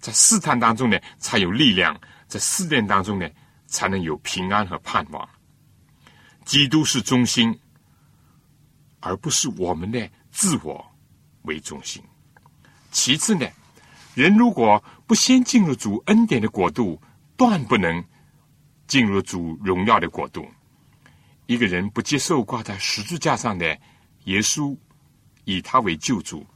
[0.00, 1.94] 在试探当中呢才有力量，
[2.26, 3.28] 在试炼当中呢
[3.66, 5.28] 才能有平安和盼望。
[6.44, 7.58] 基督是中心，
[9.00, 10.84] 而不是我们的自我
[11.42, 12.02] 为中心。
[12.92, 13.46] 其次呢，
[14.14, 17.00] 人如果不先进入主恩典的国度，
[17.36, 18.04] 断不能
[18.86, 20.46] 进入主荣耀的国度。
[21.46, 23.66] 一个人不接受挂在十字架上的
[24.24, 24.76] 耶稣，
[25.44, 26.46] 以他为救主，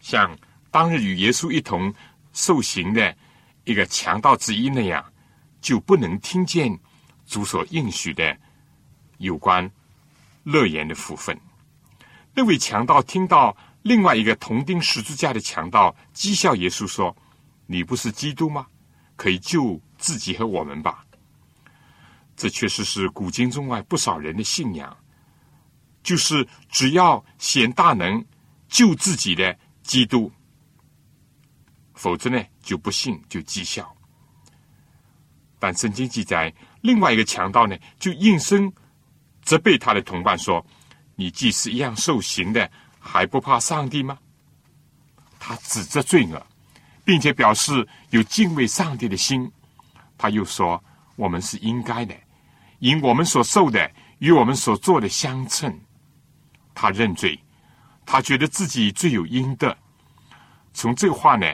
[0.00, 0.36] 像
[0.70, 1.92] 当日与耶稣一同
[2.32, 3.16] 受刑的
[3.64, 5.04] 一个强盗之一那样，
[5.60, 6.78] 就不能听见
[7.26, 8.36] 主所应许的
[9.18, 9.70] 有关
[10.44, 11.38] 乐言的福分。
[12.34, 13.56] 那位强盗听到。
[13.82, 17.16] 另外一个同钉十字架的强盗讥笑耶稣说
[17.64, 18.66] ：“你不是基督吗？
[19.16, 21.02] 可以救自己和我们吧？”
[22.36, 24.94] 这确实是古今中外不少人的信仰，
[26.02, 28.22] 就是只要显大能
[28.68, 30.30] 救自己的基督，
[32.00, 33.94] 否则呢就不信就讥笑。
[35.58, 38.72] 但圣经记载，另外一个强盗呢就应声
[39.42, 40.64] 责备他的同伴说
[41.14, 42.70] ：“你既是一样受刑的。”
[43.02, 44.18] 还不怕上帝吗？
[45.38, 46.46] 他指责罪恶，
[47.02, 49.50] 并且表示有敬畏上帝的心。
[50.18, 50.82] 他又说
[51.16, 52.14] ：“我们是应该的，
[52.78, 55.80] 因我们所受的与我们所做的相称。”
[56.74, 57.38] 他认罪，
[58.04, 59.76] 他觉得自己罪有应得。
[60.74, 61.46] 从这话呢，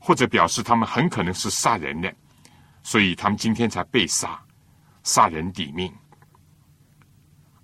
[0.00, 2.12] 或者表示他们很可能是杀人的，
[2.82, 4.42] 所以他们今天才被杀，
[5.04, 5.92] 杀人抵命。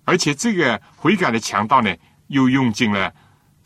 [0.05, 1.93] 而且这个悔改的强盗呢，
[2.27, 3.13] 又用尽了。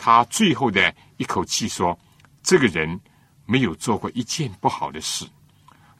[0.03, 1.95] 他最后的一口气说
[2.41, 2.99] ：“这个人
[3.45, 5.29] 没有做过一件不好的事。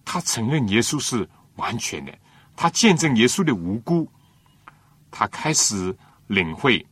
[0.04, 2.18] 他承认耶稣是完全的，
[2.56, 4.12] 他见证耶稣的无辜。
[5.12, 6.84] 他开始领会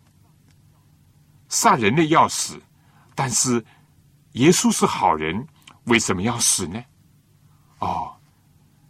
[1.48, 2.62] 杀人的要死，
[3.16, 3.66] 但是
[4.34, 5.48] 耶稣是好人，
[5.90, 6.82] 为什么要死呢？
[7.80, 8.16] 哦，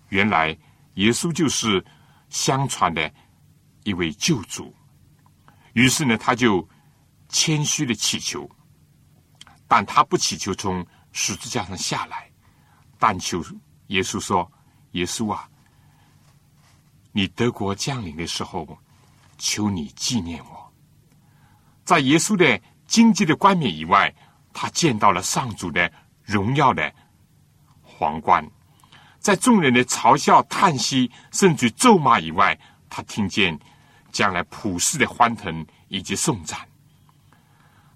[0.09, 0.55] 原来
[0.93, 1.83] 耶稣就是
[2.29, 3.11] 相传的
[3.83, 4.71] 一位救主。
[5.73, 6.63] 于是呢，他就。”
[7.31, 8.49] 谦虚的祈求，
[9.67, 12.27] 但他不祈求从十字架上下来，
[12.97, 13.39] 但求
[13.89, 14.51] 耶稣说
[14.93, 15.47] ：“耶稣啊，
[17.11, 18.75] 你德国降临的时候，
[19.37, 20.73] 求你纪念我。”
[21.85, 24.11] 在耶稣的经济的冠冕以外，
[24.51, 25.93] 他见到了上主的
[26.29, 26.93] 荣耀的
[27.81, 28.45] 皇冠；
[29.19, 32.55] 在众人的嘲笑、叹息甚至咒骂以外，
[32.87, 33.59] 他听见
[34.11, 36.59] 将来普世的欢腾以及颂赞。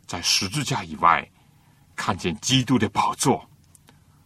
[0.08, 1.30] 在十字架以外，
[1.96, 3.48] 看见基督的宝座，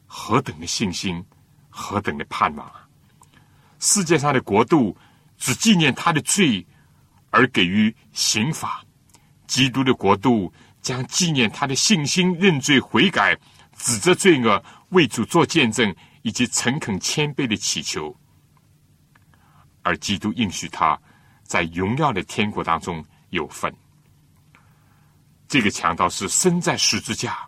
[0.06, 1.22] 何等的信心，
[1.70, 2.88] 何等的盼望啊！
[3.80, 4.98] 世界上的国度
[5.38, 6.66] 只纪念他的罪
[7.30, 8.82] 而给予刑罚，
[9.48, 13.38] 基督的国度将纪念他的信心、认罪悔改、
[13.78, 18.16] 指责罪恶、为主做见证以及诚恳谦卑的祈求。
[19.84, 21.00] 而基督应许他
[21.44, 23.74] 在荣耀的天国当中有份。
[25.48, 27.48] 这个强盗是身在十字架，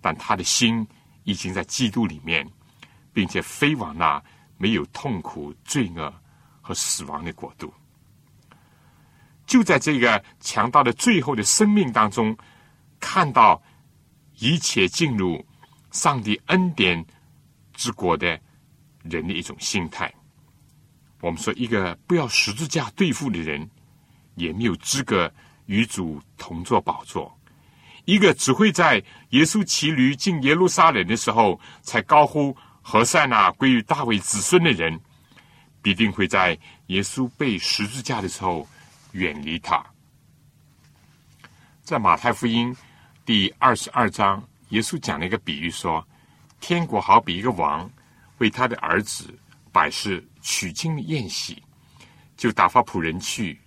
[0.00, 0.86] 但他的心
[1.24, 2.48] 已经在基督里面，
[3.12, 4.22] 并且飞往那
[4.56, 6.14] 没有痛苦、罪恶
[6.60, 7.74] 和死亡的国度。
[9.46, 12.36] 就在这个强盗的最后的生命当中，
[13.00, 13.60] 看到
[14.38, 15.44] 一切进入
[15.94, 17.02] 上帝恩典
[17.72, 18.38] 之国的
[19.02, 20.12] 人的一种心态。
[21.22, 23.66] 我们说，一个不要十字架对付的人，
[24.34, 25.32] 也没有资格。
[25.66, 27.34] 与主同坐宝座，
[28.04, 32.54] 一个只会在耶稣骑驴进耶路撒冷的时候才高呼
[32.84, 35.00] “何塞纳归于大卫子孙”的人，
[35.80, 38.68] 必定会在耶稣被十字架的时候
[39.12, 39.82] 远离他。
[41.82, 42.76] 在马太福音
[43.24, 46.06] 第二十二章，耶稣讲了一个比喻，说
[46.60, 47.90] ：“天国好比一个王
[48.38, 49.32] 为他的儿子
[49.70, 51.62] 摆设娶亲的宴席，
[52.36, 53.60] 就打发仆人去。”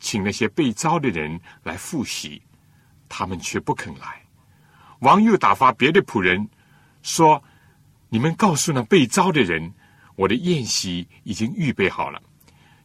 [0.00, 2.42] 请那些被招的人来复习，
[3.08, 4.22] 他们却不肯来。
[4.98, 6.46] 王又打发别的仆人
[7.02, 7.42] 说
[8.10, 9.72] ：“你们告诉那被招的人，
[10.14, 12.22] 我的宴席已经预备好了，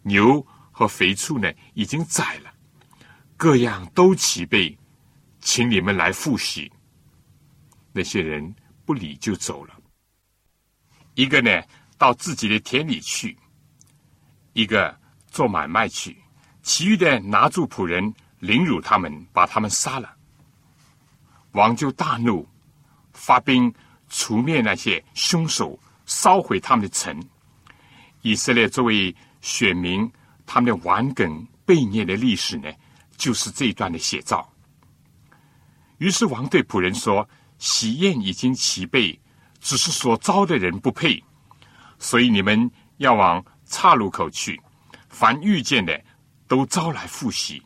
[0.02, 2.54] 牛和肥畜呢已经宰了，
[3.36, 4.78] 各样都齐备，
[5.42, 6.72] 请你们来复习。
[8.00, 9.74] 那些人不理就走了。
[11.16, 11.62] 一个呢，
[11.98, 13.36] 到自己的田里去；
[14.54, 16.16] 一个做买卖去；
[16.64, 20.16] 其余的拿住仆人，凌辱他们，把他们杀了。
[21.52, 22.48] 王就大怒，
[23.12, 23.74] 发兵
[24.08, 27.22] 除灭那些凶手，烧毁他们的城。
[28.22, 30.10] 以色列作为选民，
[30.46, 32.72] 他们的顽梗悖逆的历史呢，
[33.18, 34.50] 就是这一段的写照。
[35.98, 37.28] 于是王对仆人说
[37.60, 39.20] ：“喜宴已经齐备，
[39.60, 41.24] 只是所招的人不配，
[42.00, 44.60] 所以你们要往岔路口去，
[45.10, 46.02] 凡遇见的
[46.48, 47.62] 都招来复习。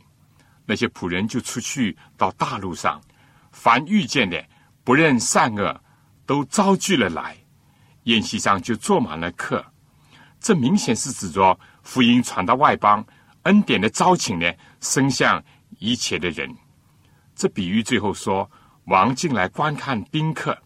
[0.66, 3.00] 那些仆人就出去到大路上，
[3.52, 4.44] 凡遇见的
[4.84, 5.82] 不认善恶，
[6.26, 7.38] 都招聚了来。
[8.04, 9.66] 宴席上就坐满了客。
[10.40, 13.06] 这明显是指着福音传到外邦，
[13.44, 14.52] 恩典的招请呢，
[14.82, 15.42] 伸向
[15.80, 16.54] 一切的人。”
[17.36, 18.50] 这比喻最后说，
[18.86, 20.58] 王进来观看宾客，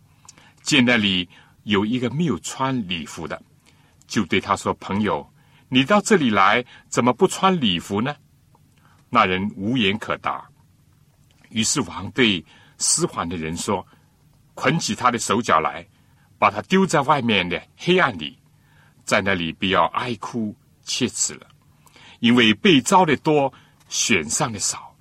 [0.61, 1.27] 见那里
[1.63, 3.41] 有一个没有穿礼服的，
[4.07, 5.27] 就对他说：“朋友，
[5.69, 8.15] 你到这里来，怎么不穿礼服呢？”
[9.09, 10.47] 那人无言可答。
[11.49, 12.43] 于是王对
[12.77, 13.85] 施缓的人说
[14.55, 15.87] ：“捆起他的手脚来，
[16.39, 18.37] 把他丢在外面的黑暗里，
[19.05, 21.47] 在那里不要哀哭切齿了，
[22.19, 23.53] 因为被招的多，
[23.87, 24.95] 选上的少。”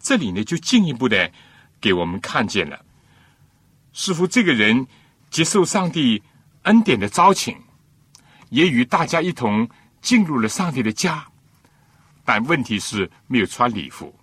[0.00, 1.30] 这里呢，就进一步的
[1.80, 2.84] 给我们看见了，
[3.92, 4.86] 似乎这个人
[5.30, 6.22] 接受上帝
[6.62, 7.56] 恩典的招请，
[8.50, 9.68] 也与大家一同
[10.00, 11.26] 进入了上帝的家，
[12.24, 14.14] 但问题是没有穿礼服。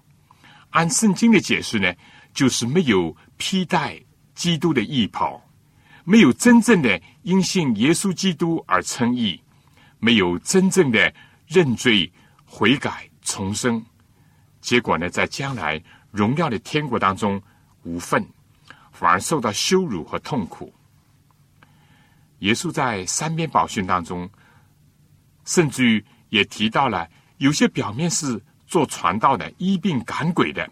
[0.71, 1.93] 按圣经的解释呢，
[2.33, 3.99] 就是没有披戴
[4.33, 5.41] 基督的衣袍，
[6.03, 9.41] 没有真正的因信耶稣基督而称义，
[9.99, 11.13] 没有真正的
[11.47, 12.11] 认罪
[12.45, 13.83] 悔改重生。
[14.59, 15.81] 结果呢，在将来
[16.15, 17.41] 荣耀的天国当中
[17.83, 18.25] 无份，
[18.93, 20.73] 反而受到羞辱和痛苦。
[22.39, 24.29] 耶稣在三边宝训当中，
[25.43, 27.05] 甚至于也提到了
[27.37, 30.69] 有些表面是做传道的、医病赶鬼的，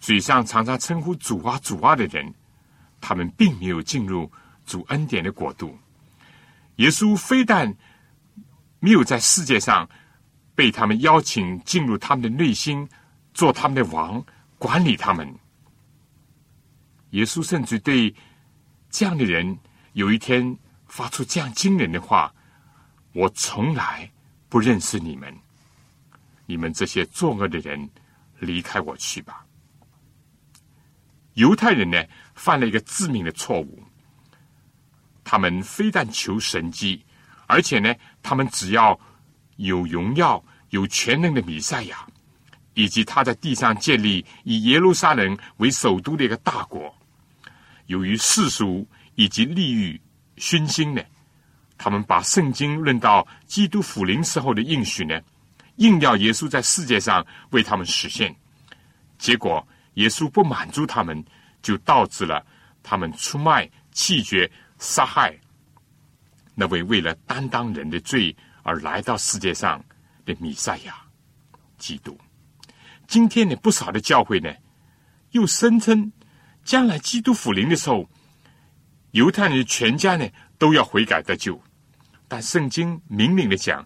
[0.00, 2.34] 嘴上常常称呼主啊主啊的人，
[3.00, 4.30] 他们并没有进入
[4.66, 5.78] 主恩典的国度。
[6.76, 7.72] 耶稣非但
[8.80, 9.88] 没有在世界上
[10.54, 12.88] 被他们邀请进入他们的内心。
[13.32, 14.22] 做他们的王，
[14.60, 15.26] 管理他们。
[17.12, 18.14] 耶稣甚至对
[18.90, 19.58] 这样的人，
[19.94, 20.54] 有一天
[20.86, 22.32] 发出这样惊人的话
[23.14, 24.12] ：“我从来
[24.50, 25.34] 不认识你们，
[26.44, 27.88] 你们这些作恶的人，
[28.38, 29.46] 离开我去吧。”
[31.34, 33.82] 犹太人呢，犯了一个致命的错误。
[35.24, 37.02] 他们非但求神迹，
[37.46, 39.00] 而且呢，他们只要
[39.56, 42.06] 有荣耀、有全能的弥赛亚。
[42.74, 46.94] 以及他在地上建立以耶路撒冷为首都的一个大国，
[47.86, 50.00] 由于世俗以及利欲
[50.36, 51.02] 熏心呢，
[51.76, 55.20] 他们把圣经论到基督复临时候的应许呢，
[55.76, 58.34] 硬要耶稣在世界上为他们实现。
[59.18, 61.22] 结果耶稣不满足他们，
[61.60, 62.46] 就导致了
[62.82, 65.36] 他们出卖、弃绝、杀害
[66.54, 69.82] 那位为了担当人的罪而来到世界上
[70.24, 70.94] 的弥赛亚
[71.76, 72.16] 基督。
[73.10, 74.54] 今天呢，不少的教会呢，
[75.32, 76.12] 又声称
[76.62, 78.08] 将来基督复临的时候，
[79.10, 80.24] 犹太人全家呢
[80.58, 81.60] 都要悔改得救。
[82.28, 83.84] 但圣经明明的讲，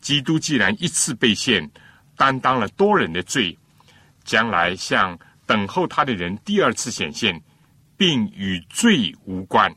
[0.00, 1.70] 基督既然一次被献，
[2.16, 3.56] 担当了多人的罪，
[4.24, 7.40] 将来向等候他的人第二次显现，
[7.96, 9.72] 并与罪无关，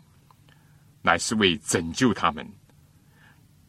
[1.03, 2.43] 乃是为拯救他们。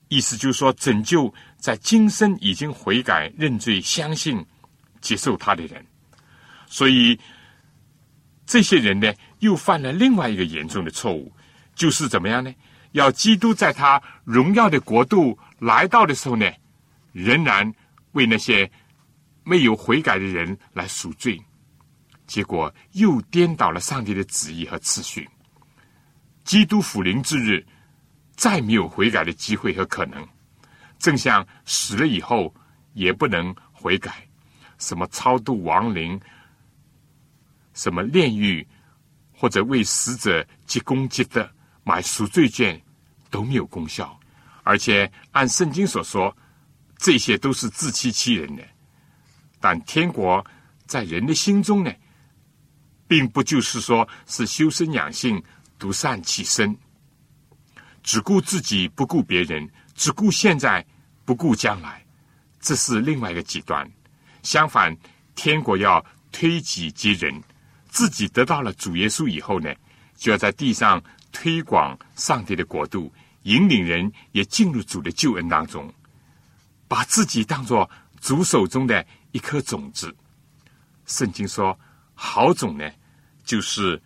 [0.08, 4.42] 意思就是说，拯救在今生已经悔改认罪相信。
[5.00, 5.84] 接受他的人，
[6.66, 7.18] 所以
[8.46, 11.32] 这些人呢，又犯了另外一个严重的错误，
[11.74, 12.52] 就是怎么样呢？
[12.92, 16.50] 要基督在他荣耀的国度来到的时候呢，
[17.12, 17.72] 仍然
[18.12, 18.70] 为那些
[19.44, 21.40] 没有悔改的人来赎罪，
[22.26, 25.28] 结果又颠倒了上帝的旨意和次序。
[26.44, 27.64] 基督复临之日，
[28.34, 30.26] 再没有悔改的机会和可能，
[30.98, 32.54] 正像死了以后
[32.94, 34.27] 也不能悔改。
[34.78, 36.20] 什么超度亡灵，
[37.74, 38.66] 什么炼狱，
[39.32, 41.48] 或者为死者积功积德、
[41.84, 42.80] 买赎罪券，
[43.30, 44.18] 都没有功效。
[44.62, 46.36] 而且按圣经所说，
[46.96, 48.62] 这些都是自欺欺人的。
[49.60, 50.44] 但天国
[50.86, 51.92] 在人的心中呢，
[53.06, 55.42] 并不就是说是修身养性、
[55.78, 56.76] 独善其身，
[58.02, 60.84] 只顾自己不顾别人，只顾现在
[61.24, 62.04] 不顾将来，
[62.60, 63.90] 这是另外一个极端。
[64.48, 64.96] 相反，
[65.34, 67.42] 天国要推己及人，
[67.90, 69.70] 自己得到了主耶稣以后呢，
[70.16, 75.92] 就要在地上推广上帝的国度，引领人也进入主的救恩当中，
[76.88, 77.90] 把自己当做
[78.22, 80.16] 主手中的一颗种子。
[81.04, 81.78] 圣经说，
[82.14, 82.90] 好种呢，
[83.44, 84.02] 就是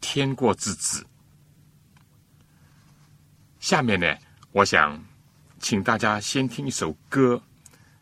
[0.00, 1.04] 天国之子。
[3.58, 4.16] 下面呢，
[4.52, 5.04] 我想
[5.58, 7.42] 请大家先听一首歌，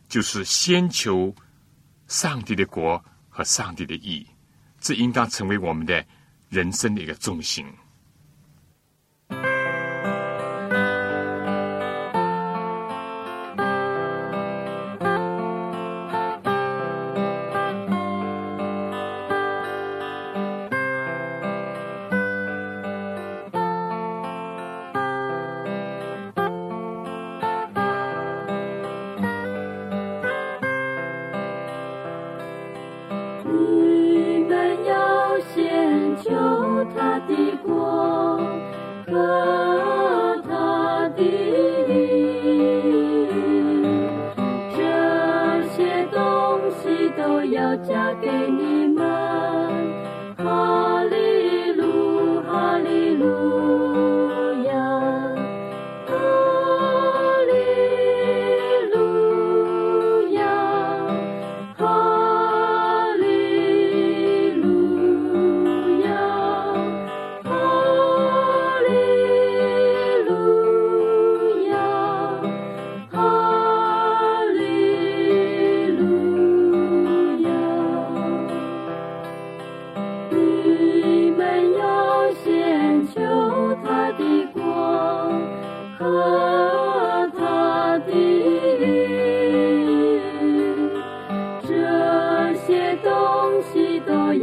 [0.06, 1.34] 就是先求
[2.12, 4.26] 上帝的国和上帝的义，
[4.78, 6.04] 这应当成为我们的
[6.50, 7.66] 人生的一个重心。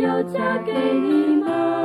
[0.02, 1.79] 要嫁给你吗？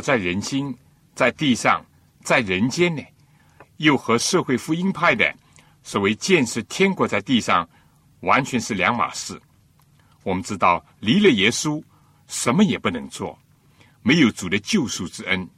[0.00, 0.76] 在人心，
[1.14, 1.84] 在地上，
[2.22, 3.02] 在人间呢，
[3.76, 5.34] 又和社会福音派的
[5.82, 7.68] 所谓建设天国在地上，
[8.20, 9.40] 完全是两码事。
[10.22, 11.82] 我们知道，离了耶稣，
[12.26, 13.36] 什么也不能做；
[14.02, 15.48] 没有主的救赎之恩，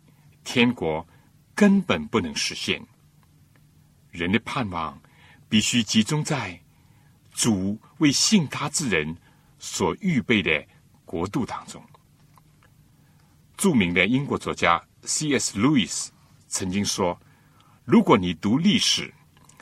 [0.44, 1.06] 天国
[1.54, 2.80] 根本不能实现。
[4.10, 5.00] 人的盼望
[5.48, 6.60] 必须集中在
[7.32, 9.16] 主为信他之人
[9.58, 10.64] 所预备的
[11.04, 11.82] 国度当中。
[13.62, 15.56] 著名的英国作家 C.S.
[15.56, 16.08] Lewis
[16.48, 17.16] 曾经说
[17.86, 19.14] ：“如果你读历史，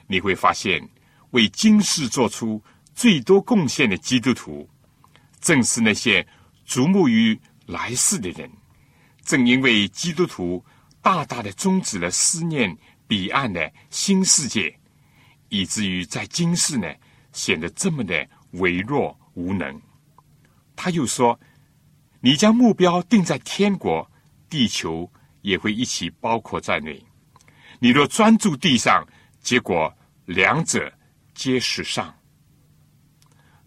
[0.07, 0.89] 你会发现，
[1.33, 4.67] 为今世做出最多贡献的基督徒，
[5.43, 6.27] 正是那些
[6.67, 8.51] 瞩目于来世的人。
[9.23, 10.65] 正因为基督徒
[11.03, 12.75] 大大的终止了思念
[13.07, 14.75] 彼岸的新世界，
[15.51, 16.91] 以至于在今世呢，
[17.35, 19.79] 显得这么的微弱无能。”
[20.75, 21.39] 他又说。
[22.21, 24.09] 你将目标定在天国，
[24.49, 25.11] 地球
[25.43, 27.03] 也会一起包括在内。
[27.79, 29.07] 你若专注地上，
[29.41, 29.93] 结果
[30.27, 30.93] 两者
[31.35, 32.15] 皆是上。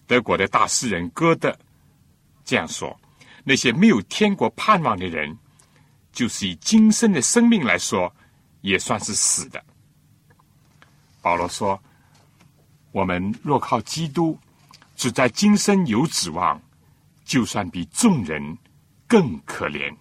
[0.06, 1.58] 德国的大诗人歌德
[2.46, 2.96] 这样说：
[3.44, 5.36] 那些没有天国盼望的人，
[6.12, 8.14] 就是以今生的生命来说，
[8.62, 9.64] 也算是死的。
[11.22, 11.82] 保罗说：
[12.92, 14.38] 我们若靠基督，
[14.96, 16.62] 只在今生有指望。
[17.24, 18.58] 就算比众人
[19.08, 19.96] 更可怜。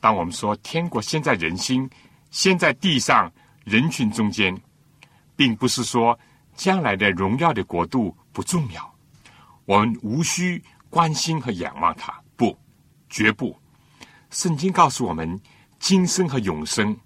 [0.00, 1.88] 当我们说天国先在人心，
[2.30, 3.32] 先在地上
[3.64, 4.56] 人群中间，
[5.34, 6.18] 并不是说
[6.54, 8.94] 将来的荣耀的国度不重要，
[9.64, 12.14] 我们无需关心和仰望它。
[12.36, 12.56] 不，
[13.08, 13.56] 绝不。
[14.30, 15.40] 圣经告诉我们，
[15.78, 16.96] 今生和永生，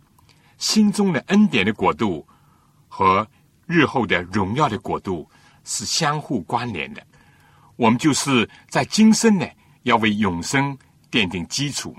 [0.58, 2.26] 心中的恩典的国度
[2.88, 3.26] 和
[3.66, 5.28] 日后的荣耀的国度
[5.64, 7.06] 是相互关联的。
[7.80, 9.48] 我们就是在今生呢，
[9.84, 10.76] 要为永生
[11.10, 11.96] 奠定基础，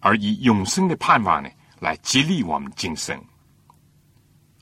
[0.00, 1.48] 而以永生的盼望呢，
[1.78, 3.16] 来激励我们今生。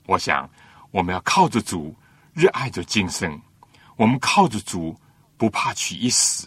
[0.04, 0.46] 我想，
[0.90, 1.96] 我们要靠着主，
[2.34, 3.32] 热爱着今生；
[3.96, 4.94] 我们靠着主，
[5.38, 6.46] 不怕取一死；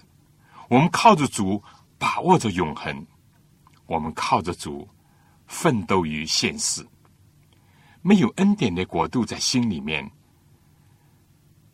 [0.70, 1.60] 我们靠着主，
[1.98, 2.96] 把握着永恒；
[3.88, 4.88] 我们靠着主，
[5.48, 6.86] 奋斗于现世。
[8.04, 10.08] 没有恩典的国度在心里面，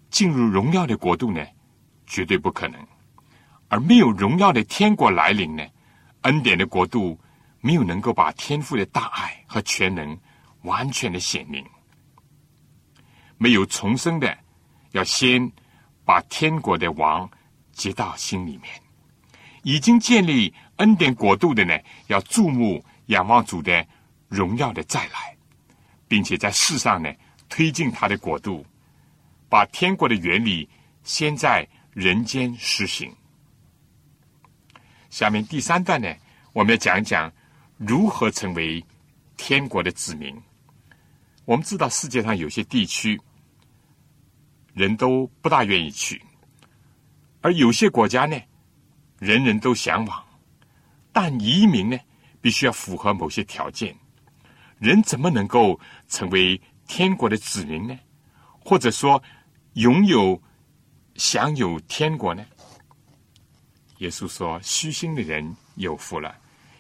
[0.10, 1.46] 进入荣耀的国度呢？
[2.10, 2.86] 绝对不可能。
[3.70, 5.64] 而没有荣耀的天国来临呢？
[6.24, 7.18] 恩典的国度
[7.62, 10.20] 没有能够把天父的大爱和全能
[10.64, 11.64] 完全的显明。
[13.38, 14.38] 没有重生的，
[14.91, 15.49] 要先
[16.03, 17.30] 把天国的王
[17.72, 18.70] 接到心里面；
[19.64, 23.88] 已经建立恩典国度的呢，要注目仰望主的
[24.28, 25.38] 荣耀的再来，
[26.07, 27.10] 并且在世上呢
[27.47, 28.66] 推进他的国度，
[29.47, 30.68] 把天国的原理
[31.03, 31.66] 先在
[32.00, 33.14] 人间实行。
[35.10, 36.08] 下面第三段呢，
[36.54, 37.30] 我们要讲讲
[37.76, 38.82] 如何成为
[39.36, 40.34] 天国的子民。
[41.43, 43.20] 我们知道世界上有些地区
[44.74, 46.22] 人都不大愿意去，
[47.41, 48.39] 而有些国家呢，
[49.18, 50.24] 人人都向往。
[51.12, 52.00] 但移民呢，
[52.39, 53.93] 必须要符合某些条件。
[54.78, 55.78] 人怎么能够
[56.08, 58.00] 成为天国的子民呢？
[58.64, 59.22] 或者说，
[59.74, 60.41] 拥有
[61.20, 62.45] 享有天国呢？
[63.97, 66.34] 耶稣说：“虚心的人有福了，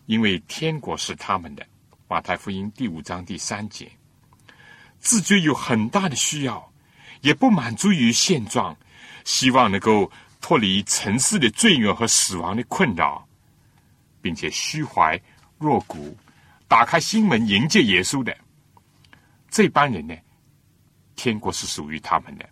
[0.05, 1.67] 因为天国是他们的。”
[2.07, 3.91] 马太福音第五章第三节，
[4.97, 6.71] 自觉有很大的需要，
[7.19, 8.75] 也不满足于现状，
[9.25, 10.09] 希望能够
[10.39, 13.27] 脱离尘世的罪恶和死亡的困扰，
[14.21, 15.21] 并且虚怀
[15.57, 16.15] 若谷，
[16.65, 18.33] 打开心门迎接耶稣的
[19.49, 20.15] 这帮人呢？
[21.17, 22.49] 天国是属于他们的。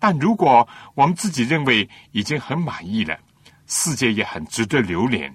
[0.00, 3.16] 但如果我们自己认为已经很满意了，
[3.66, 5.32] 世界也很值得留恋，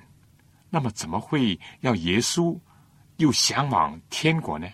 [0.70, 2.60] 那么怎么会要耶稣
[3.18, 4.68] 又向往天国呢？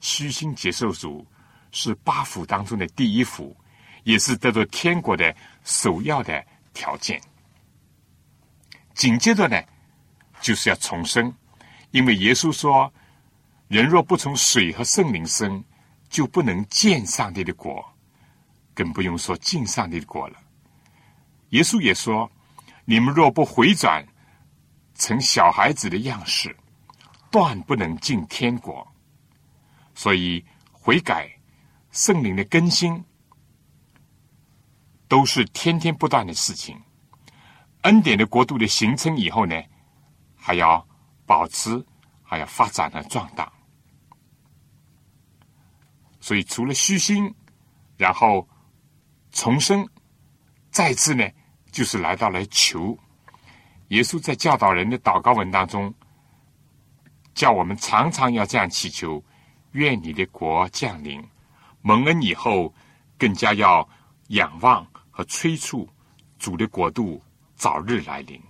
[0.00, 1.26] 虚心接受主
[1.72, 3.56] 是八福当中的第一福，
[4.04, 5.34] 也是得到天国的
[5.64, 7.20] 首要的条件。
[8.94, 9.60] 紧接着呢，
[10.40, 11.34] 就是要重生，
[11.92, 12.92] 因为耶稣说
[13.68, 15.64] ：“人若不从水和圣灵生，
[16.08, 17.84] 就不能见上帝的国，
[18.78, 20.38] 更不用说进上帝的国了。”
[21.50, 22.30] 耶稣也说。
[22.90, 24.02] 你们若不回转
[24.94, 26.56] 成小孩子的样式，
[27.30, 28.90] 断不能进天国。
[29.94, 31.30] 所以悔改、
[31.90, 33.04] 圣灵的更新，
[35.06, 36.80] 都是天天不断的事情。
[37.82, 39.54] 恩典的国度的形成以后呢，
[40.34, 40.88] 还要
[41.26, 41.84] 保持，
[42.22, 43.52] 还要发展和壮大。
[46.20, 47.34] 所以除了虚心，
[47.98, 48.47] 然后
[49.40, 49.88] 重生，
[50.72, 51.24] 再次呢？
[51.70, 52.98] 就是来到了求
[53.90, 55.94] 耶稣在教导人的祷告文当中，
[57.34, 59.22] 叫我们常常要这样祈求：
[59.70, 61.24] 愿你的国降临。
[61.82, 62.74] 蒙恩以后，
[63.16, 63.88] 更加要
[64.30, 65.88] 仰望和催促
[66.40, 67.22] 主的国度
[67.54, 68.42] 早日来临。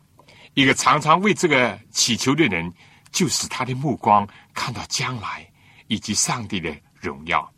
[0.54, 2.72] 一个常常为这个祈求的人，
[3.12, 5.46] 就是他的目光看到将来
[5.86, 7.52] 以及上帝的荣耀。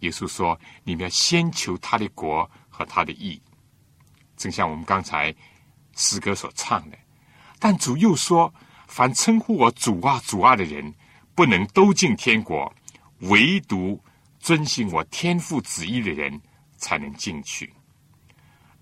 [0.00, 3.40] 耶稣说：“你们要先求他的国和他的义。”
[4.36, 5.34] 正像我们刚才
[5.94, 6.98] 诗歌所唱的，
[7.58, 8.52] 但主又说
[8.86, 10.92] ：“凡称呼我主啊、主啊的人，
[11.34, 12.70] 不能都进天国，
[13.20, 13.98] 唯独
[14.38, 16.40] 遵行我天父旨意的人
[16.76, 17.72] 才能进去。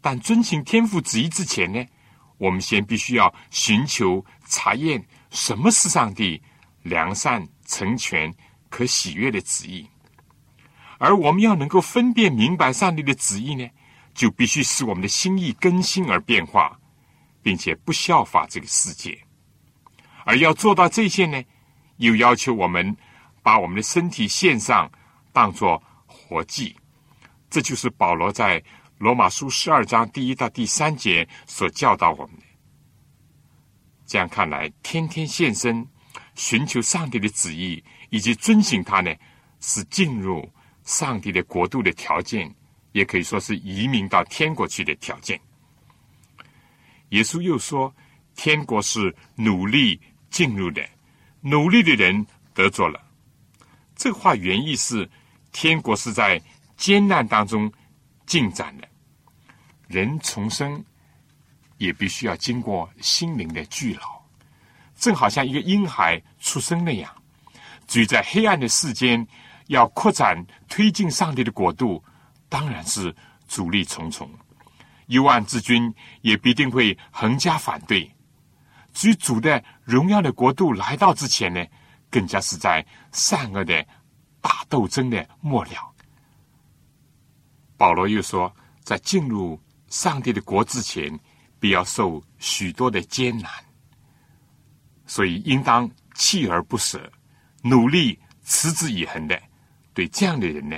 [0.01, 1.83] 但遵行天父旨意之前呢，
[2.37, 6.43] 我们先必须要寻求查验什么是上帝
[6.83, 8.35] 良善、成全、
[8.69, 9.89] 可喜悦的旨意。
[10.99, 13.68] 而我们要能够分辨明白上帝的旨意呢？”
[14.14, 16.78] 就必须使我们的心意更新而变化，
[17.42, 19.18] 并且不效法这个世界。
[20.24, 21.42] 而要做到这些呢，
[21.97, 22.97] 又要求我们
[23.42, 24.88] 把我们的身体献上，
[25.32, 26.76] 当作活祭。
[27.51, 28.62] 这就是保罗在
[28.99, 32.42] 罗马书十二章第一到第三节所教导我们的。
[34.07, 35.84] 这样看来，天天献身、
[36.36, 39.12] 寻求上帝的旨意以及遵行他呢，
[39.59, 40.49] 是进入
[40.85, 42.55] 上帝的国度的条件。
[42.93, 45.37] 也可以说是移民到天国去的条件。
[47.09, 47.93] 耶稣又说
[48.37, 50.80] ：“天国是努力进入的，
[51.41, 52.24] 努力的人
[52.55, 53.03] 得着了。”
[53.97, 55.11] 这话原意是：
[55.51, 56.41] 天国是在
[56.76, 57.68] 艰难当中
[58.26, 58.89] 进展的。
[59.89, 60.85] 人重生
[61.78, 64.22] 也必须要经过心灵的巨老，
[64.95, 67.12] 正好像一个婴孩出生那样。
[67.89, 69.26] 至于在黑暗的世间，
[69.67, 72.03] 要扩展推进上帝的国度。
[72.49, 73.12] 当然是
[73.49, 74.31] 阻力重重，
[75.07, 78.09] 幽暗之君也必定会横加反对。
[78.93, 81.67] 至于主的荣耀的国度来到之前呢，
[82.09, 83.85] 更加是在善恶的
[84.41, 85.93] 大斗争的末了。
[87.77, 88.55] 保罗又说，
[88.85, 91.19] 在进入上帝的国之前，
[91.59, 93.51] 必要受许多的艰难，
[95.07, 97.11] 所以应当锲而不舍，
[97.62, 99.43] 努力持之以恒的。
[99.95, 100.76] 对这样的人呢？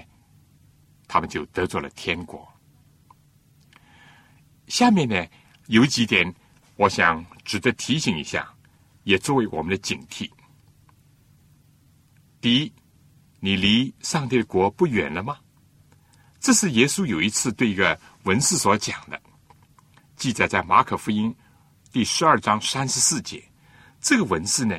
[1.09, 2.47] 他们就得着了天国。
[4.69, 5.27] 下面呢
[5.67, 6.33] 有几点，
[6.77, 8.53] 我想值得提醒一下，
[9.05, 10.31] 也作为我们的警惕。
[12.41, 12.73] 第一，
[13.41, 15.39] 你离上帝国不远了吗？
[16.39, 19.21] 这是耶稣有一次对一个文士所讲的，
[20.17, 21.35] 记载在马可福音
[21.91, 23.43] 第十二章三十四节。
[24.01, 24.79] 这个文士呢，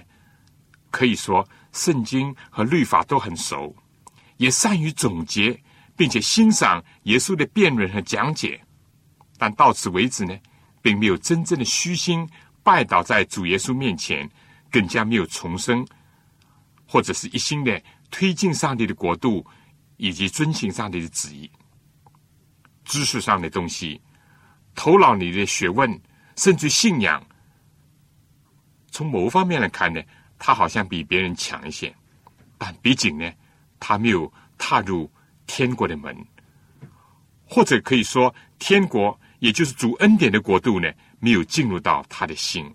[0.91, 3.75] 可以说圣经和律法都很熟，
[4.38, 5.59] 也善于总结，
[5.95, 8.59] 并且欣赏耶稣的辩论和讲解。
[9.38, 10.35] 但到此为止呢，
[10.81, 12.27] 并没有真正的虚心
[12.63, 14.27] 拜倒在主耶稣面前，
[14.71, 15.85] 更加没有重生，
[16.88, 19.45] 或者是一心的推进上帝的国度，
[19.97, 21.49] 以及遵行上帝的旨意。
[22.83, 24.01] 知识上的东西，
[24.73, 25.99] 头脑里的学问，
[26.35, 27.23] 甚至信仰。
[28.91, 30.01] 从某方面来看呢，
[30.39, 31.93] 他好像比别人强一些，
[32.57, 33.31] 但毕竟呢，
[33.80, 35.11] 他没有踏入
[35.45, 36.15] 天国的门，
[37.45, 42.69] 或者可以说，天国也就是主恩典的国度呢，没有进入到他的心。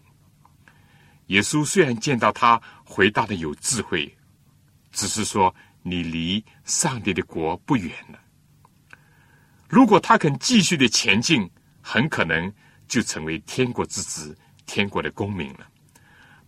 [1.26, 4.12] 耶稣虽然见到他回答的有智慧，
[4.90, 8.18] 只是说你离上帝的国不远了。
[9.68, 11.48] 如果他肯继续的前进，
[11.80, 12.52] 很可能
[12.86, 14.36] 就成为天国之子、
[14.66, 15.66] 天国的公民了。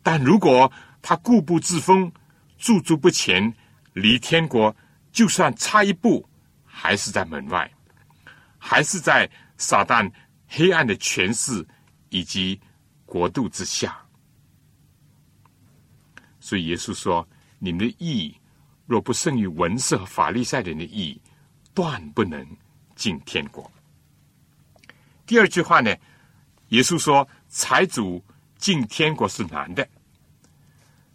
[0.03, 2.13] 但如果他固步自封、
[2.59, 3.53] 驻足不前，
[3.95, 4.75] 离天国
[5.11, 6.29] 就算差一步，
[6.65, 7.69] 还是在门外，
[8.59, 10.11] 还是在撒旦
[10.47, 11.67] 黑暗的权势
[12.11, 12.61] 以及
[13.07, 13.97] 国度之下。
[16.41, 17.27] 所以耶稣说
[17.59, 18.37] ：“你们的义
[18.85, 21.19] 若不胜于文士和法利赛人的义，
[21.73, 22.47] 断不能
[22.95, 23.71] 进天国。”
[25.25, 25.97] 第二句话呢？
[26.69, 28.23] 耶稣说：“财主
[28.59, 29.89] 进天国是难的。”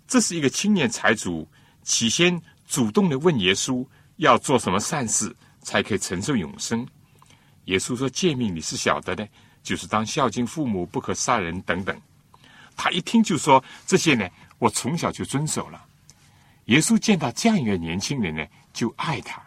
[0.07, 1.47] 这是一个青年财主，
[1.84, 3.84] 起先主动的问耶稣
[4.17, 6.88] 要做什么善事才可以承受永生。
[7.65, 9.28] 耶稣说：“诫命你是晓得的，
[9.63, 11.99] 就是当孝敬父母，不可杀人等等。”
[12.78, 15.84] 他一听就说：“这些呢，我从小就遵守了。”
[16.65, 19.41] 耶稣见到这样一个年轻人呢，就爱他，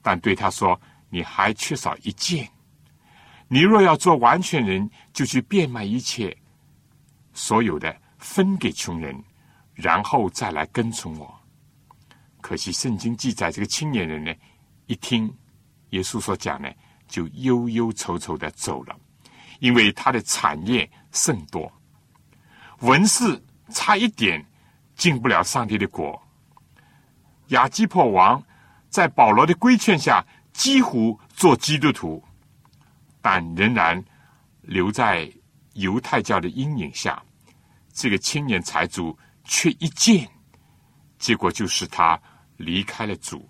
[0.00, 0.80] 但对他说
[1.10, 2.48] ：“你还缺少一件。
[3.48, 6.34] 你若要做完全人，就去变卖一切，
[7.34, 9.14] 所有的分给穷人。”
[9.76, 11.37] 然后再来跟从我。
[12.40, 14.34] 可惜圣经记载，这个青年人呢，
[14.86, 15.32] 一听
[15.90, 16.70] 耶稣所讲呢，
[17.06, 18.96] 就忧忧愁愁的走了，
[19.60, 21.70] 因为他的产业甚多，
[22.80, 24.44] 文士差一点
[24.94, 26.20] 进不了上帝的国。
[27.48, 28.42] 亚基破王
[28.88, 32.22] 在保罗的规劝下，几乎做基督徒，
[33.20, 34.02] 但仍然
[34.62, 35.30] 留在
[35.74, 37.22] 犹太教的阴影下。
[37.92, 39.18] 这个青年财主。
[39.50, 40.28] 却一见，
[41.18, 42.20] 结果就是他
[42.56, 43.48] 离开了主，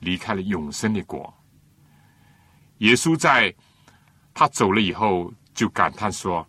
[0.00, 1.32] 离开了永生的国。
[2.78, 3.54] 耶稣在
[4.34, 6.46] 他走了以后，就感叹说：“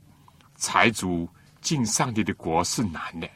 [0.55, 1.29] 财主
[1.59, 3.29] 进上帝的国是难的。”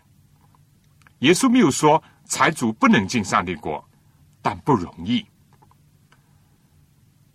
[1.20, 3.84] 耶稣没有说财主不能进上帝国，
[4.42, 5.26] 但不容易。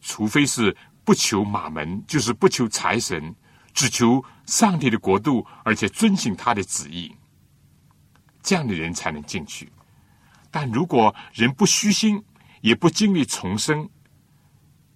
[0.01, 3.35] 除非是不求马门，就是不求财神，
[3.75, 7.15] 只求上帝的国度，而且遵行他的旨意。
[8.43, 9.71] 这样的人才能进去，
[10.51, 12.23] 但如果人不虚心，
[12.61, 13.89] 也不经历重生，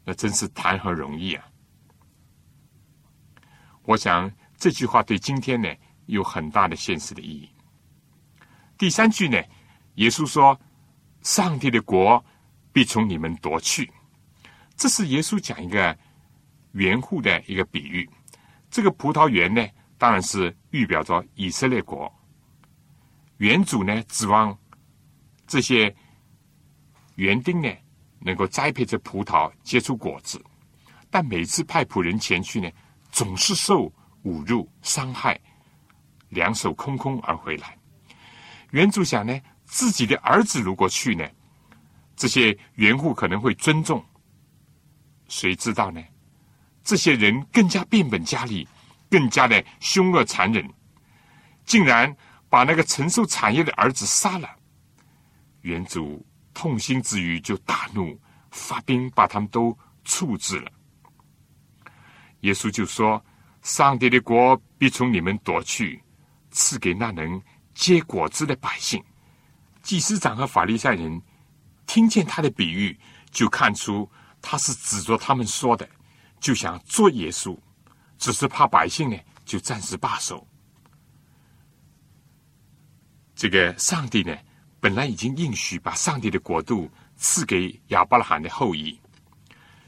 [0.04, 1.44] 那真是谈何容易啊！
[3.84, 5.68] 我想这句话对今天呢
[6.06, 7.48] 有很大的现实的意义。
[8.76, 9.40] 第三句呢，
[9.96, 10.58] 耶稣说
[11.22, 12.22] ：“上帝的国
[12.72, 13.90] 必从你们夺去。”
[14.76, 15.96] 这是耶稣讲一个
[16.72, 18.08] 园户的一个比喻。
[18.70, 19.64] 这个葡萄园呢，
[19.96, 22.12] 当然是预表着以色列国。
[23.38, 24.56] 园主呢，指望
[25.46, 25.94] 这些
[27.16, 27.68] 园丁呢，
[28.20, 30.42] 能够栽培着葡萄结出果子，
[31.10, 32.70] 但每次派仆人前去呢，
[33.10, 35.38] 总是受侮辱、伤害，
[36.28, 37.76] 两手空空而回来。
[38.70, 41.28] 园主想呢，自己的儿子如果去呢，
[42.14, 44.04] 这些园户可能会尊重。
[45.28, 46.00] 谁知道呢？
[46.84, 48.66] 这些人更加变本加厉，
[49.10, 50.72] 更加的凶恶残忍，
[51.64, 52.16] 竟然。
[52.54, 54.48] 把那个承受产业的儿子杀了，
[55.62, 56.24] 原主
[56.54, 58.16] 痛心之余就大怒，
[58.52, 60.70] 发兵把他们都处置了。
[62.42, 63.20] 耶稣就说
[63.62, 66.00] ：“上帝的国必从你们夺去，
[66.52, 67.42] 赐给那能
[67.74, 69.02] 结果子的百姓。”
[69.82, 71.20] 祭司长和法利赛人
[71.88, 72.96] 听见他的比喻，
[73.32, 74.08] 就看出
[74.40, 75.88] 他是指着他们说的，
[76.38, 77.58] 就想做耶稣，
[78.16, 80.46] 只是怕百姓呢，就暂时罢手。
[83.34, 84.36] 这个上帝呢，
[84.80, 88.98] 本来已经应许把上帝的国度赐给亚伯拉罕的后裔。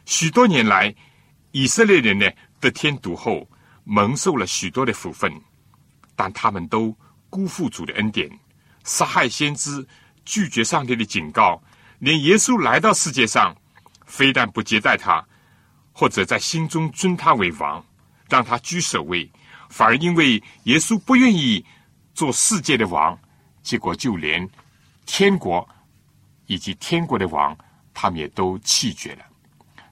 [0.04, 0.94] 许多年来，
[1.52, 2.28] 以色列人呢
[2.60, 3.48] 得天独厚，
[3.84, 5.32] 蒙受了许多的福分，
[6.14, 6.96] 但他们都
[7.30, 8.30] 辜负主的恩典，
[8.84, 9.86] 杀害先知，
[10.24, 11.62] 拒绝上帝的警告，
[11.98, 13.56] 连耶稣来到世界上，
[14.06, 15.24] 非但不接待他，
[15.92, 17.84] 或者在心中尊他为王，
[18.28, 19.30] 让他居首位，
[19.68, 21.64] 反而因为耶稣不愿意
[22.14, 23.18] 做世界的王，
[23.66, 24.48] 结果就连
[25.06, 25.68] 天国
[26.46, 27.56] 以及天国的王，
[27.92, 29.24] 他们也都弃绝了。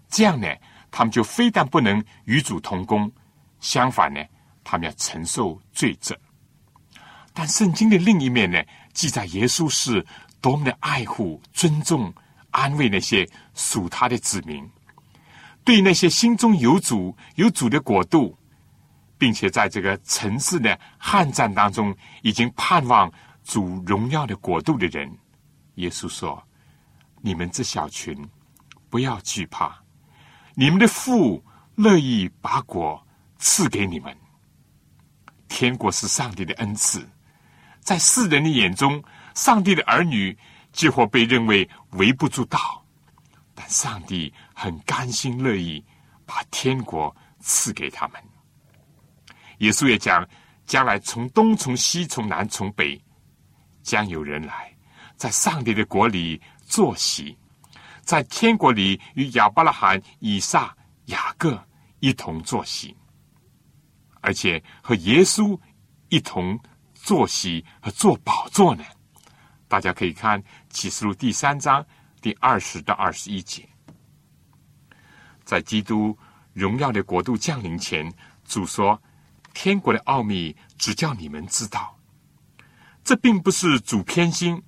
[0.08, 0.46] 这样呢？
[0.92, 3.10] 他们就非但不能与主同工，
[3.58, 4.20] 相反呢，
[4.62, 6.16] 他们要承受罪责。
[7.32, 8.62] 但圣经的另一面呢，
[8.92, 10.06] 记载耶稣是
[10.40, 12.14] 多么的爱护、尊重、
[12.52, 14.64] 安慰那些属他的子民，
[15.64, 18.38] 对那些心中有主、有主的国度，
[19.18, 23.12] 并且在这个城市的悍战当中，已经盼望
[23.44, 25.16] 主荣耀的国度的人，
[25.74, 26.42] 耶稣说
[27.20, 28.16] ：“你们这小群，
[28.90, 29.78] 不要惧怕。”
[30.56, 33.04] 你们的父乐意把果
[33.38, 34.16] 赐给你们。
[35.48, 37.06] 天国是上帝的恩赐，
[37.80, 39.02] 在世人的眼中，
[39.34, 40.36] 上帝的儿女
[40.72, 42.84] 几乎被认为微不足道，
[43.54, 45.84] 但上帝很甘心乐意
[46.24, 48.22] 把天国赐给他们。
[49.58, 50.26] 耶稣也讲，
[50.66, 53.00] 将来从东、从西、从南、从北，
[53.84, 54.76] 将有人来，
[55.16, 57.36] 在上帝的国里坐席。
[58.02, 60.76] 在天国里，与亚伯拉罕、以撒、
[61.06, 61.62] 雅各
[62.00, 62.94] 一同坐席，
[64.20, 65.58] 而且和耶稣
[66.08, 66.58] 一同
[66.92, 68.84] 坐席和坐宝座呢。
[69.68, 71.84] 大家可以看启示录第三章
[72.20, 73.66] 第二十到二十一节。
[75.44, 76.16] 在基督
[76.52, 78.10] 荣耀的国度降临前，
[78.44, 79.02] 主说
[79.54, 81.98] ：“天国的奥秘只叫你们知道。”
[83.04, 84.60] 这并不是主偏心。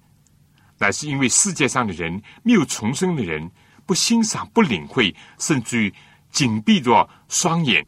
[0.79, 3.51] 乃是因为世界上的人没有重生的人
[3.87, 5.95] 不欣赏、不领会，甚至于
[6.31, 7.85] 紧闭着双眼，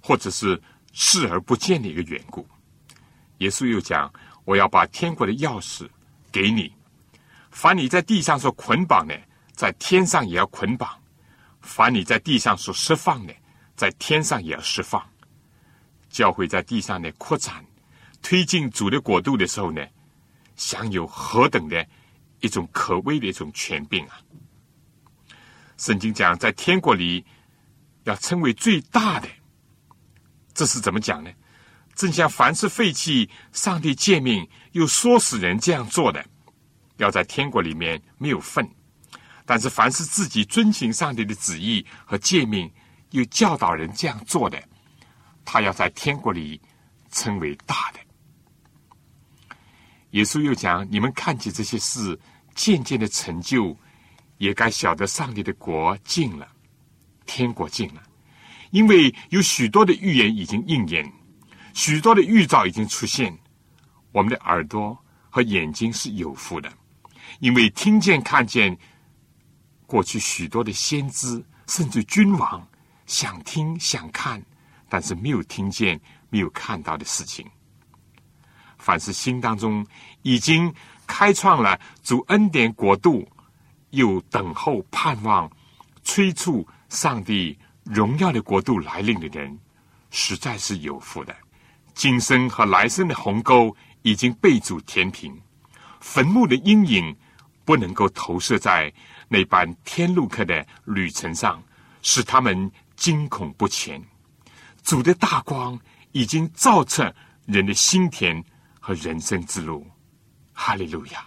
[0.00, 0.62] 或者是
[0.92, 2.46] 视而不见的一个缘故。
[3.38, 4.12] 耶稣又讲
[4.44, 5.88] ：“我要把天国的钥匙
[6.30, 6.72] 给你，
[7.50, 9.20] 凡你在地上所捆绑的，
[9.54, 10.88] 在天上也要捆绑；
[11.62, 13.34] 凡你在地上所释放的，
[13.74, 15.04] 在天上也要释放。”
[16.10, 17.64] 教会在地上的扩展、
[18.22, 19.86] 推进主的国度的时候呢，
[20.56, 21.86] 享有何等的！
[22.40, 24.18] 一种可畏的一种权柄啊！
[25.76, 27.22] 圣经讲，在天国里
[28.04, 29.28] 要称为最大的，
[30.54, 31.30] 这是怎么讲呢？
[31.94, 36.24] 正像凡是废弃上帝诫命又唆使人这样做的，
[36.96, 38.64] 要在天国里面没有份；
[39.44, 42.72] 但是凡是自己遵行上帝的旨意和诫命
[43.10, 44.58] 又教导人这样做的，
[45.44, 46.58] 他要在天国里
[47.10, 48.00] 称为大的。
[50.10, 52.18] 耶稣又讲：你们看见这些事。
[52.52, 53.74] 渐渐的成就，
[54.38, 56.46] 也该晓得上帝的国近了，
[57.24, 58.02] 天国近了。
[58.70, 61.10] 因为有许多的预言已经应验，
[61.72, 63.34] 许多的预兆已经出现。
[64.10, 64.98] 我们的耳朵
[65.30, 66.70] 和眼睛是有福的，
[67.38, 68.76] 因为听见看见
[69.86, 72.68] 过去许多的先知，甚至君王
[73.06, 74.42] 想听想看，
[74.88, 75.98] 但是没有听见、
[76.28, 77.48] 没有看到的事情。
[78.90, 79.86] 凡是心当中
[80.22, 80.74] 已经。
[81.12, 83.28] 开创了主恩典国度，
[83.90, 85.50] 又等候盼望
[86.04, 89.58] 催促上帝荣耀的国度来临的人，
[90.12, 91.34] 实在是有福的。
[91.94, 95.36] 今生和来生的鸿沟已经被主填平，
[95.98, 97.16] 坟墓的阴影
[97.64, 98.92] 不能够投射在
[99.26, 101.60] 那班天路客的旅程上，
[102.02, 104.00] 使他们惊恐不前。
[104.84, 105.76] 主的大光
[106.12, 107.12] 已经照彻
[107.46, 108.40] 人的心田
[108.80, 109.86] 和人生之路。
[110.52, 111.24] 哈利路亚。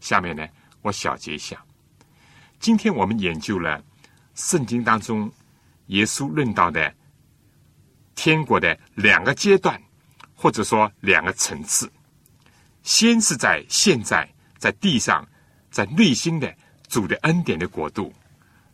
[0.00, 0.44] 下面呢，
[0.80, 1.64] 我小结一下。
[2.58, 3.82] 今天我们研究了
[4.34, 5.30] 圣经当中
[5.86, 6.92] 耶稣论到的
[8.14, 9.80] 天国的两个阶段，
[10.34, 11.90] 或者说两个层次。
[12.82, 14.28] 先是在现在
[14.58, 15.26] 在地上，
[15.70, 16.52] 在内心的
[16.88, 18.12] 主的恩典的国度，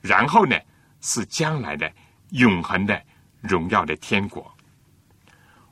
[0.00, 0.58] 然后呢
[1.00, 1.92] 是将来的
[2.30, 3.00] 永恒的
[3.40, 4.50] 荣耀的天国。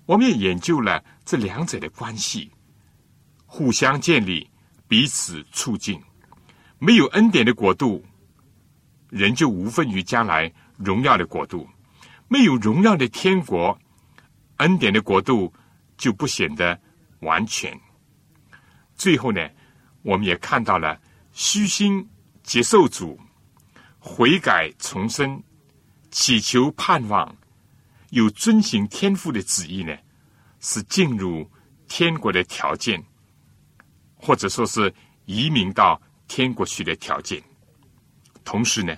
[0.04, 2.50] 我们也研究了这两者的关系。
[3.44, 4.48] 互相建立，
[4.88, 6.00] 彼此促进。
[6.78, 8.04] 没有恩典的国度，
[9.10, 11.66] 人就无分于将来荣耀的国度；
[12.28, 13.78] 没有荣耀的天国，
[14.58, 15.52] 恩典的国度
[15.96, 16.78] 就不显得
[17.20, 17.78] 完全。
[18.94, 19.48] 最后呢，
[20.02, 21.00] 我们也看到了
[21.32, 22.08] 虚心
[22.42, 23.18] 接受主、
[23.98, 25.42] 悔改重生、
[26.10, 27.34] 祈求盼望、
[28.10, 29.96] 有遵行天父的旨意呢，
[30.60, 31.50] 是进入
[31.88, 33.02] 天国的条件。
[34.18, 34.92] 或者说是
[35.26, 37.40] 移民到天国去的条件。
[38.44, 38.96] 同时呢，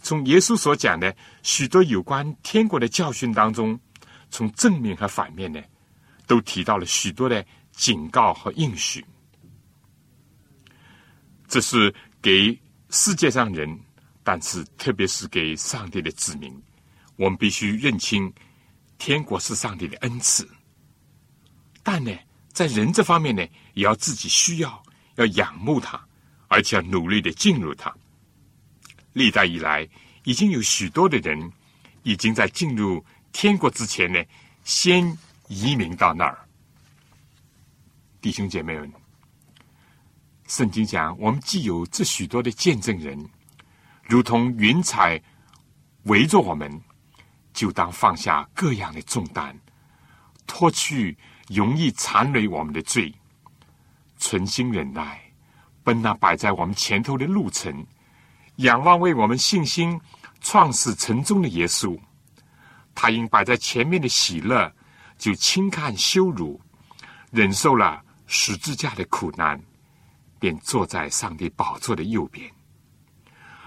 [0.00, 3.78] 从耶稣所讲的许多有关天国的教训当中，
[4.30, 5.60] 从正面和反面呢，
[6.26, 9.04] 都提到了许多的警告和应许。
[11.48, 11.92] 这是
[12.22, 12.58] 给
[12.90, 13.78] 世界上人，
[14.22, 16.56] 但是特别是给上帝的子民，
[17.16, 18.32] 我们必须认清
[18.98, 20.48] 天国是上帝的恩赐。
[21.84, 22.10] 但呢，
[22.52, 24.82] 在人这方面呢，也要自己需要，
[25.14, 26.02] 要仰慕他，
[26.48, 27.94] 而且要努力的进入他。
[29.12, 29.88] 历代以来，
[30.24, 31.52] 已经有许多的人
[32.02, 34.20] 已经在进入天国之前呢，
[34.64, 35.16] 先
[35.48, 36.36] 移民到那儿。
[38.20, 38.90] 弟兄姐妹们，
[40.48, 43.28] 圣经讲，我们既有这许多的见证人，
[44.02, 45.22] 如同云彩
[46.04, 46.82] 围着我们，
[47.52, 49.54] 就当放下各样的重担，
[50.46, 51.16] 脱去
[51.48, 53.14] 容易缠累我们的罪，
[54.18, 55.20] 存心忍耐，
[55.82, 57.86] 奔那摆在我们前头的路程。
[58.56, 60.00] 仰望为我们信心
[60.40, 61.98] 创始成终的耶稣，
[62.94, 64.72] 他因摆在前面的喜乐，
[65.18, 66.60] 就轻看羞辱，
[67.30, 69.60] 忍受了十字架的苦难，
[70.38, 72.48] 便坐在上帝宝座的右边。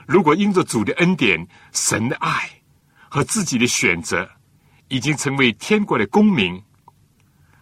[0.08, 2.50] 如果因着主的恩典、神的爱
[3.10, 4.30] 和自己的选择，
[4.88, 6.64] 已经成为天国的公民，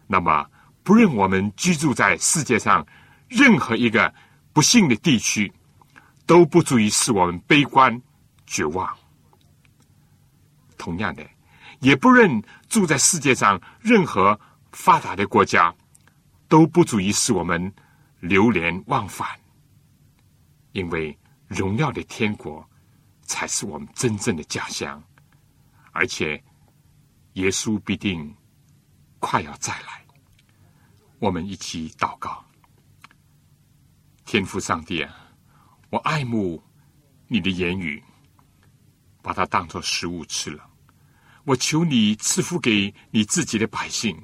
[0.08, 0.46] 那么
[0.84, 2.86] 不论我们居住在世界上
[3.28, 4.14] 任何一个
[4.54, 5.52] 不幸的地区。
[6.28, 8.02] 都不足以使我们悲观
[8.48, 8.98] 绝望。
[10.76, 11.24] 同样的，
[11.82, 14.40] 也不认住在世界上任何
[14.72, 15.72] 发达的国家，
[16.48, 17.72] 都不足以使我们
[18.20, 19.40] 流连忘返。
[20.72, 21.16] 因为
[21.48, 22.68] 荣耀的天国
[23.22, 25.00] 才是我们真正的家乡，
[25.92, 26.44] 而且
[27.34, 28.36] 耶稣必定
[29.26, 30.06] 快要再来。
[31.18, 32.46] 我们一起祷告，
[34.24, 35.32] 天父上帝啊！
[35.90, 36.64] 我爱慕
[37.28, 38.04] 你的言语，
[39.24, 40.70] 把它当作食物吃了。
[41.44, 44.16] 我求你赐福给你自己的百姓，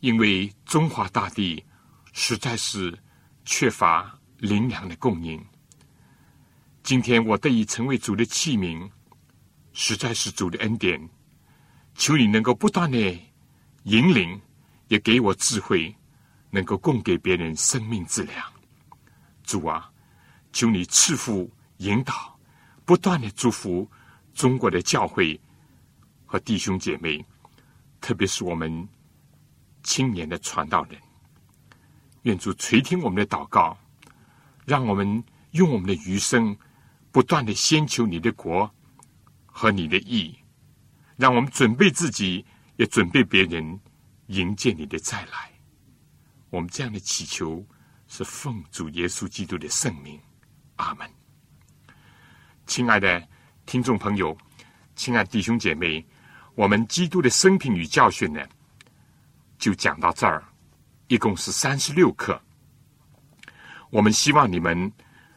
[0.00, 1.62] 因为中华大地
[2.14, 2.98] 实在是
[3.44, 5.44] 缺乏灵粮的供应。
[6.82, 8.90] 今天我得以成为主的器皿，
[9.74, 11.06] 实在是主的恩典。
[11.94, 13.18] 求你能够不断的
[13.86, 14.40] 引领，
[14.88, 15.94] 也给我智慧，
[16.50, 18.52] 能够供给别人生命之粮。
[19.44, 19.90] 主啊！
[20.52, 22.36] 求你赐福引导，
[22.84, 23.88] 不断的祝福
[24.34, 25.38] 中国的教会
[26.24, 27.24] 和弟兄姐妹，
[28.00, 28.88] 特别是我们
[29.84, 30.98] 青年的传道人。
[32.22, 33.78] 愿主垂听我们的祷告，
[34.64, 35.22] 让我们
[35.52, 36.56] 用我们的余生
[37.12, 38.68] 不断的先求你的国
[39.44, 40.36] 和你的义，
[41.16, 42.44] 让我们准备自己，
[42.76, 43.80] 也准备别人
[44.28, 45.50] 迎接你的再来。
[46.50, 47.64] 我们这样的祈求
[48.08, 50.20] 是奉主耶稣基督的圣名。
[50.76, 51.10] 阿门，
[52.66, 53.26] 亲爱的
[53.64, 54.36] 听众朋友，
[54.94, 56.04] 亲爱弟兄姐妹，
[56.54, 58.46] 我们基督的生平与教训呢，
[59.58, 60.44] 就讲到这儿，
[61.08, 62.40] 一共是三十六课。
[63.88, 64.92] 我们希望你们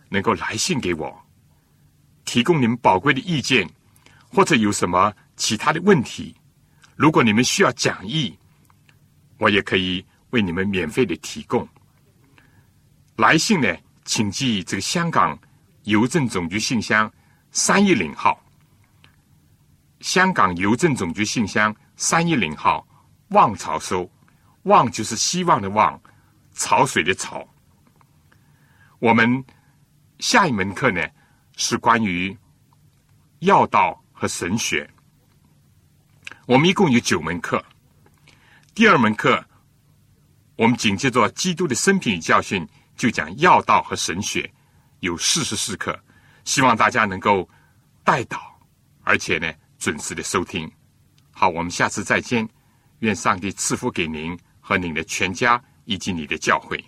[0.10, 1.26] 能够来信给我，
[2.26, 3.70] 提供你们宝贵的意见，
[4.28, 6.36] 或者有什么其他的问题。
[7.00, 8.38] 如果你们需要讲义，
[9.38, 11.66] 我也可以为你们免费的提供。
[13.16, 13.74] 来信呢？
[14.04, 15.40] 请记这个香港
[15.84, 17.10] 邮政总局信箱
[17.52, 18.38] 三一零号，
[20.02, 22.86] 香港邮政总局信箱三一零号，
[23.30, 24.12] 望潮收，
[24.64, 25.98] 望就是希望的望，
[26.52, 27.48] 潮水的潮。
[29.00, 29.42] 我们
[30.18, 31.02] 下一门课呢
[31.56, 32.38] 是关于
[33.40, 34.90] 药道和神学，
[36.50, 37.64] 我们一共有九门课。
[38.74, 39.46] 第二门课，
[40.56, 42.68] 我们紧接着基督的生平与教训。
[42.98, 44.52] 就讲药道和神学，
[45.00, 45.98] 有四十四课，
[46.46, 47.48] 希望大家能够
[48.04, 48.60] 带到，
[49.04, 50.70] 而且呢准时的收听。
[51.30, 52.50] 好，我们下次再见，
[53.02, 56.84] 愿上帝赐福给您和您的全家以及你的教会。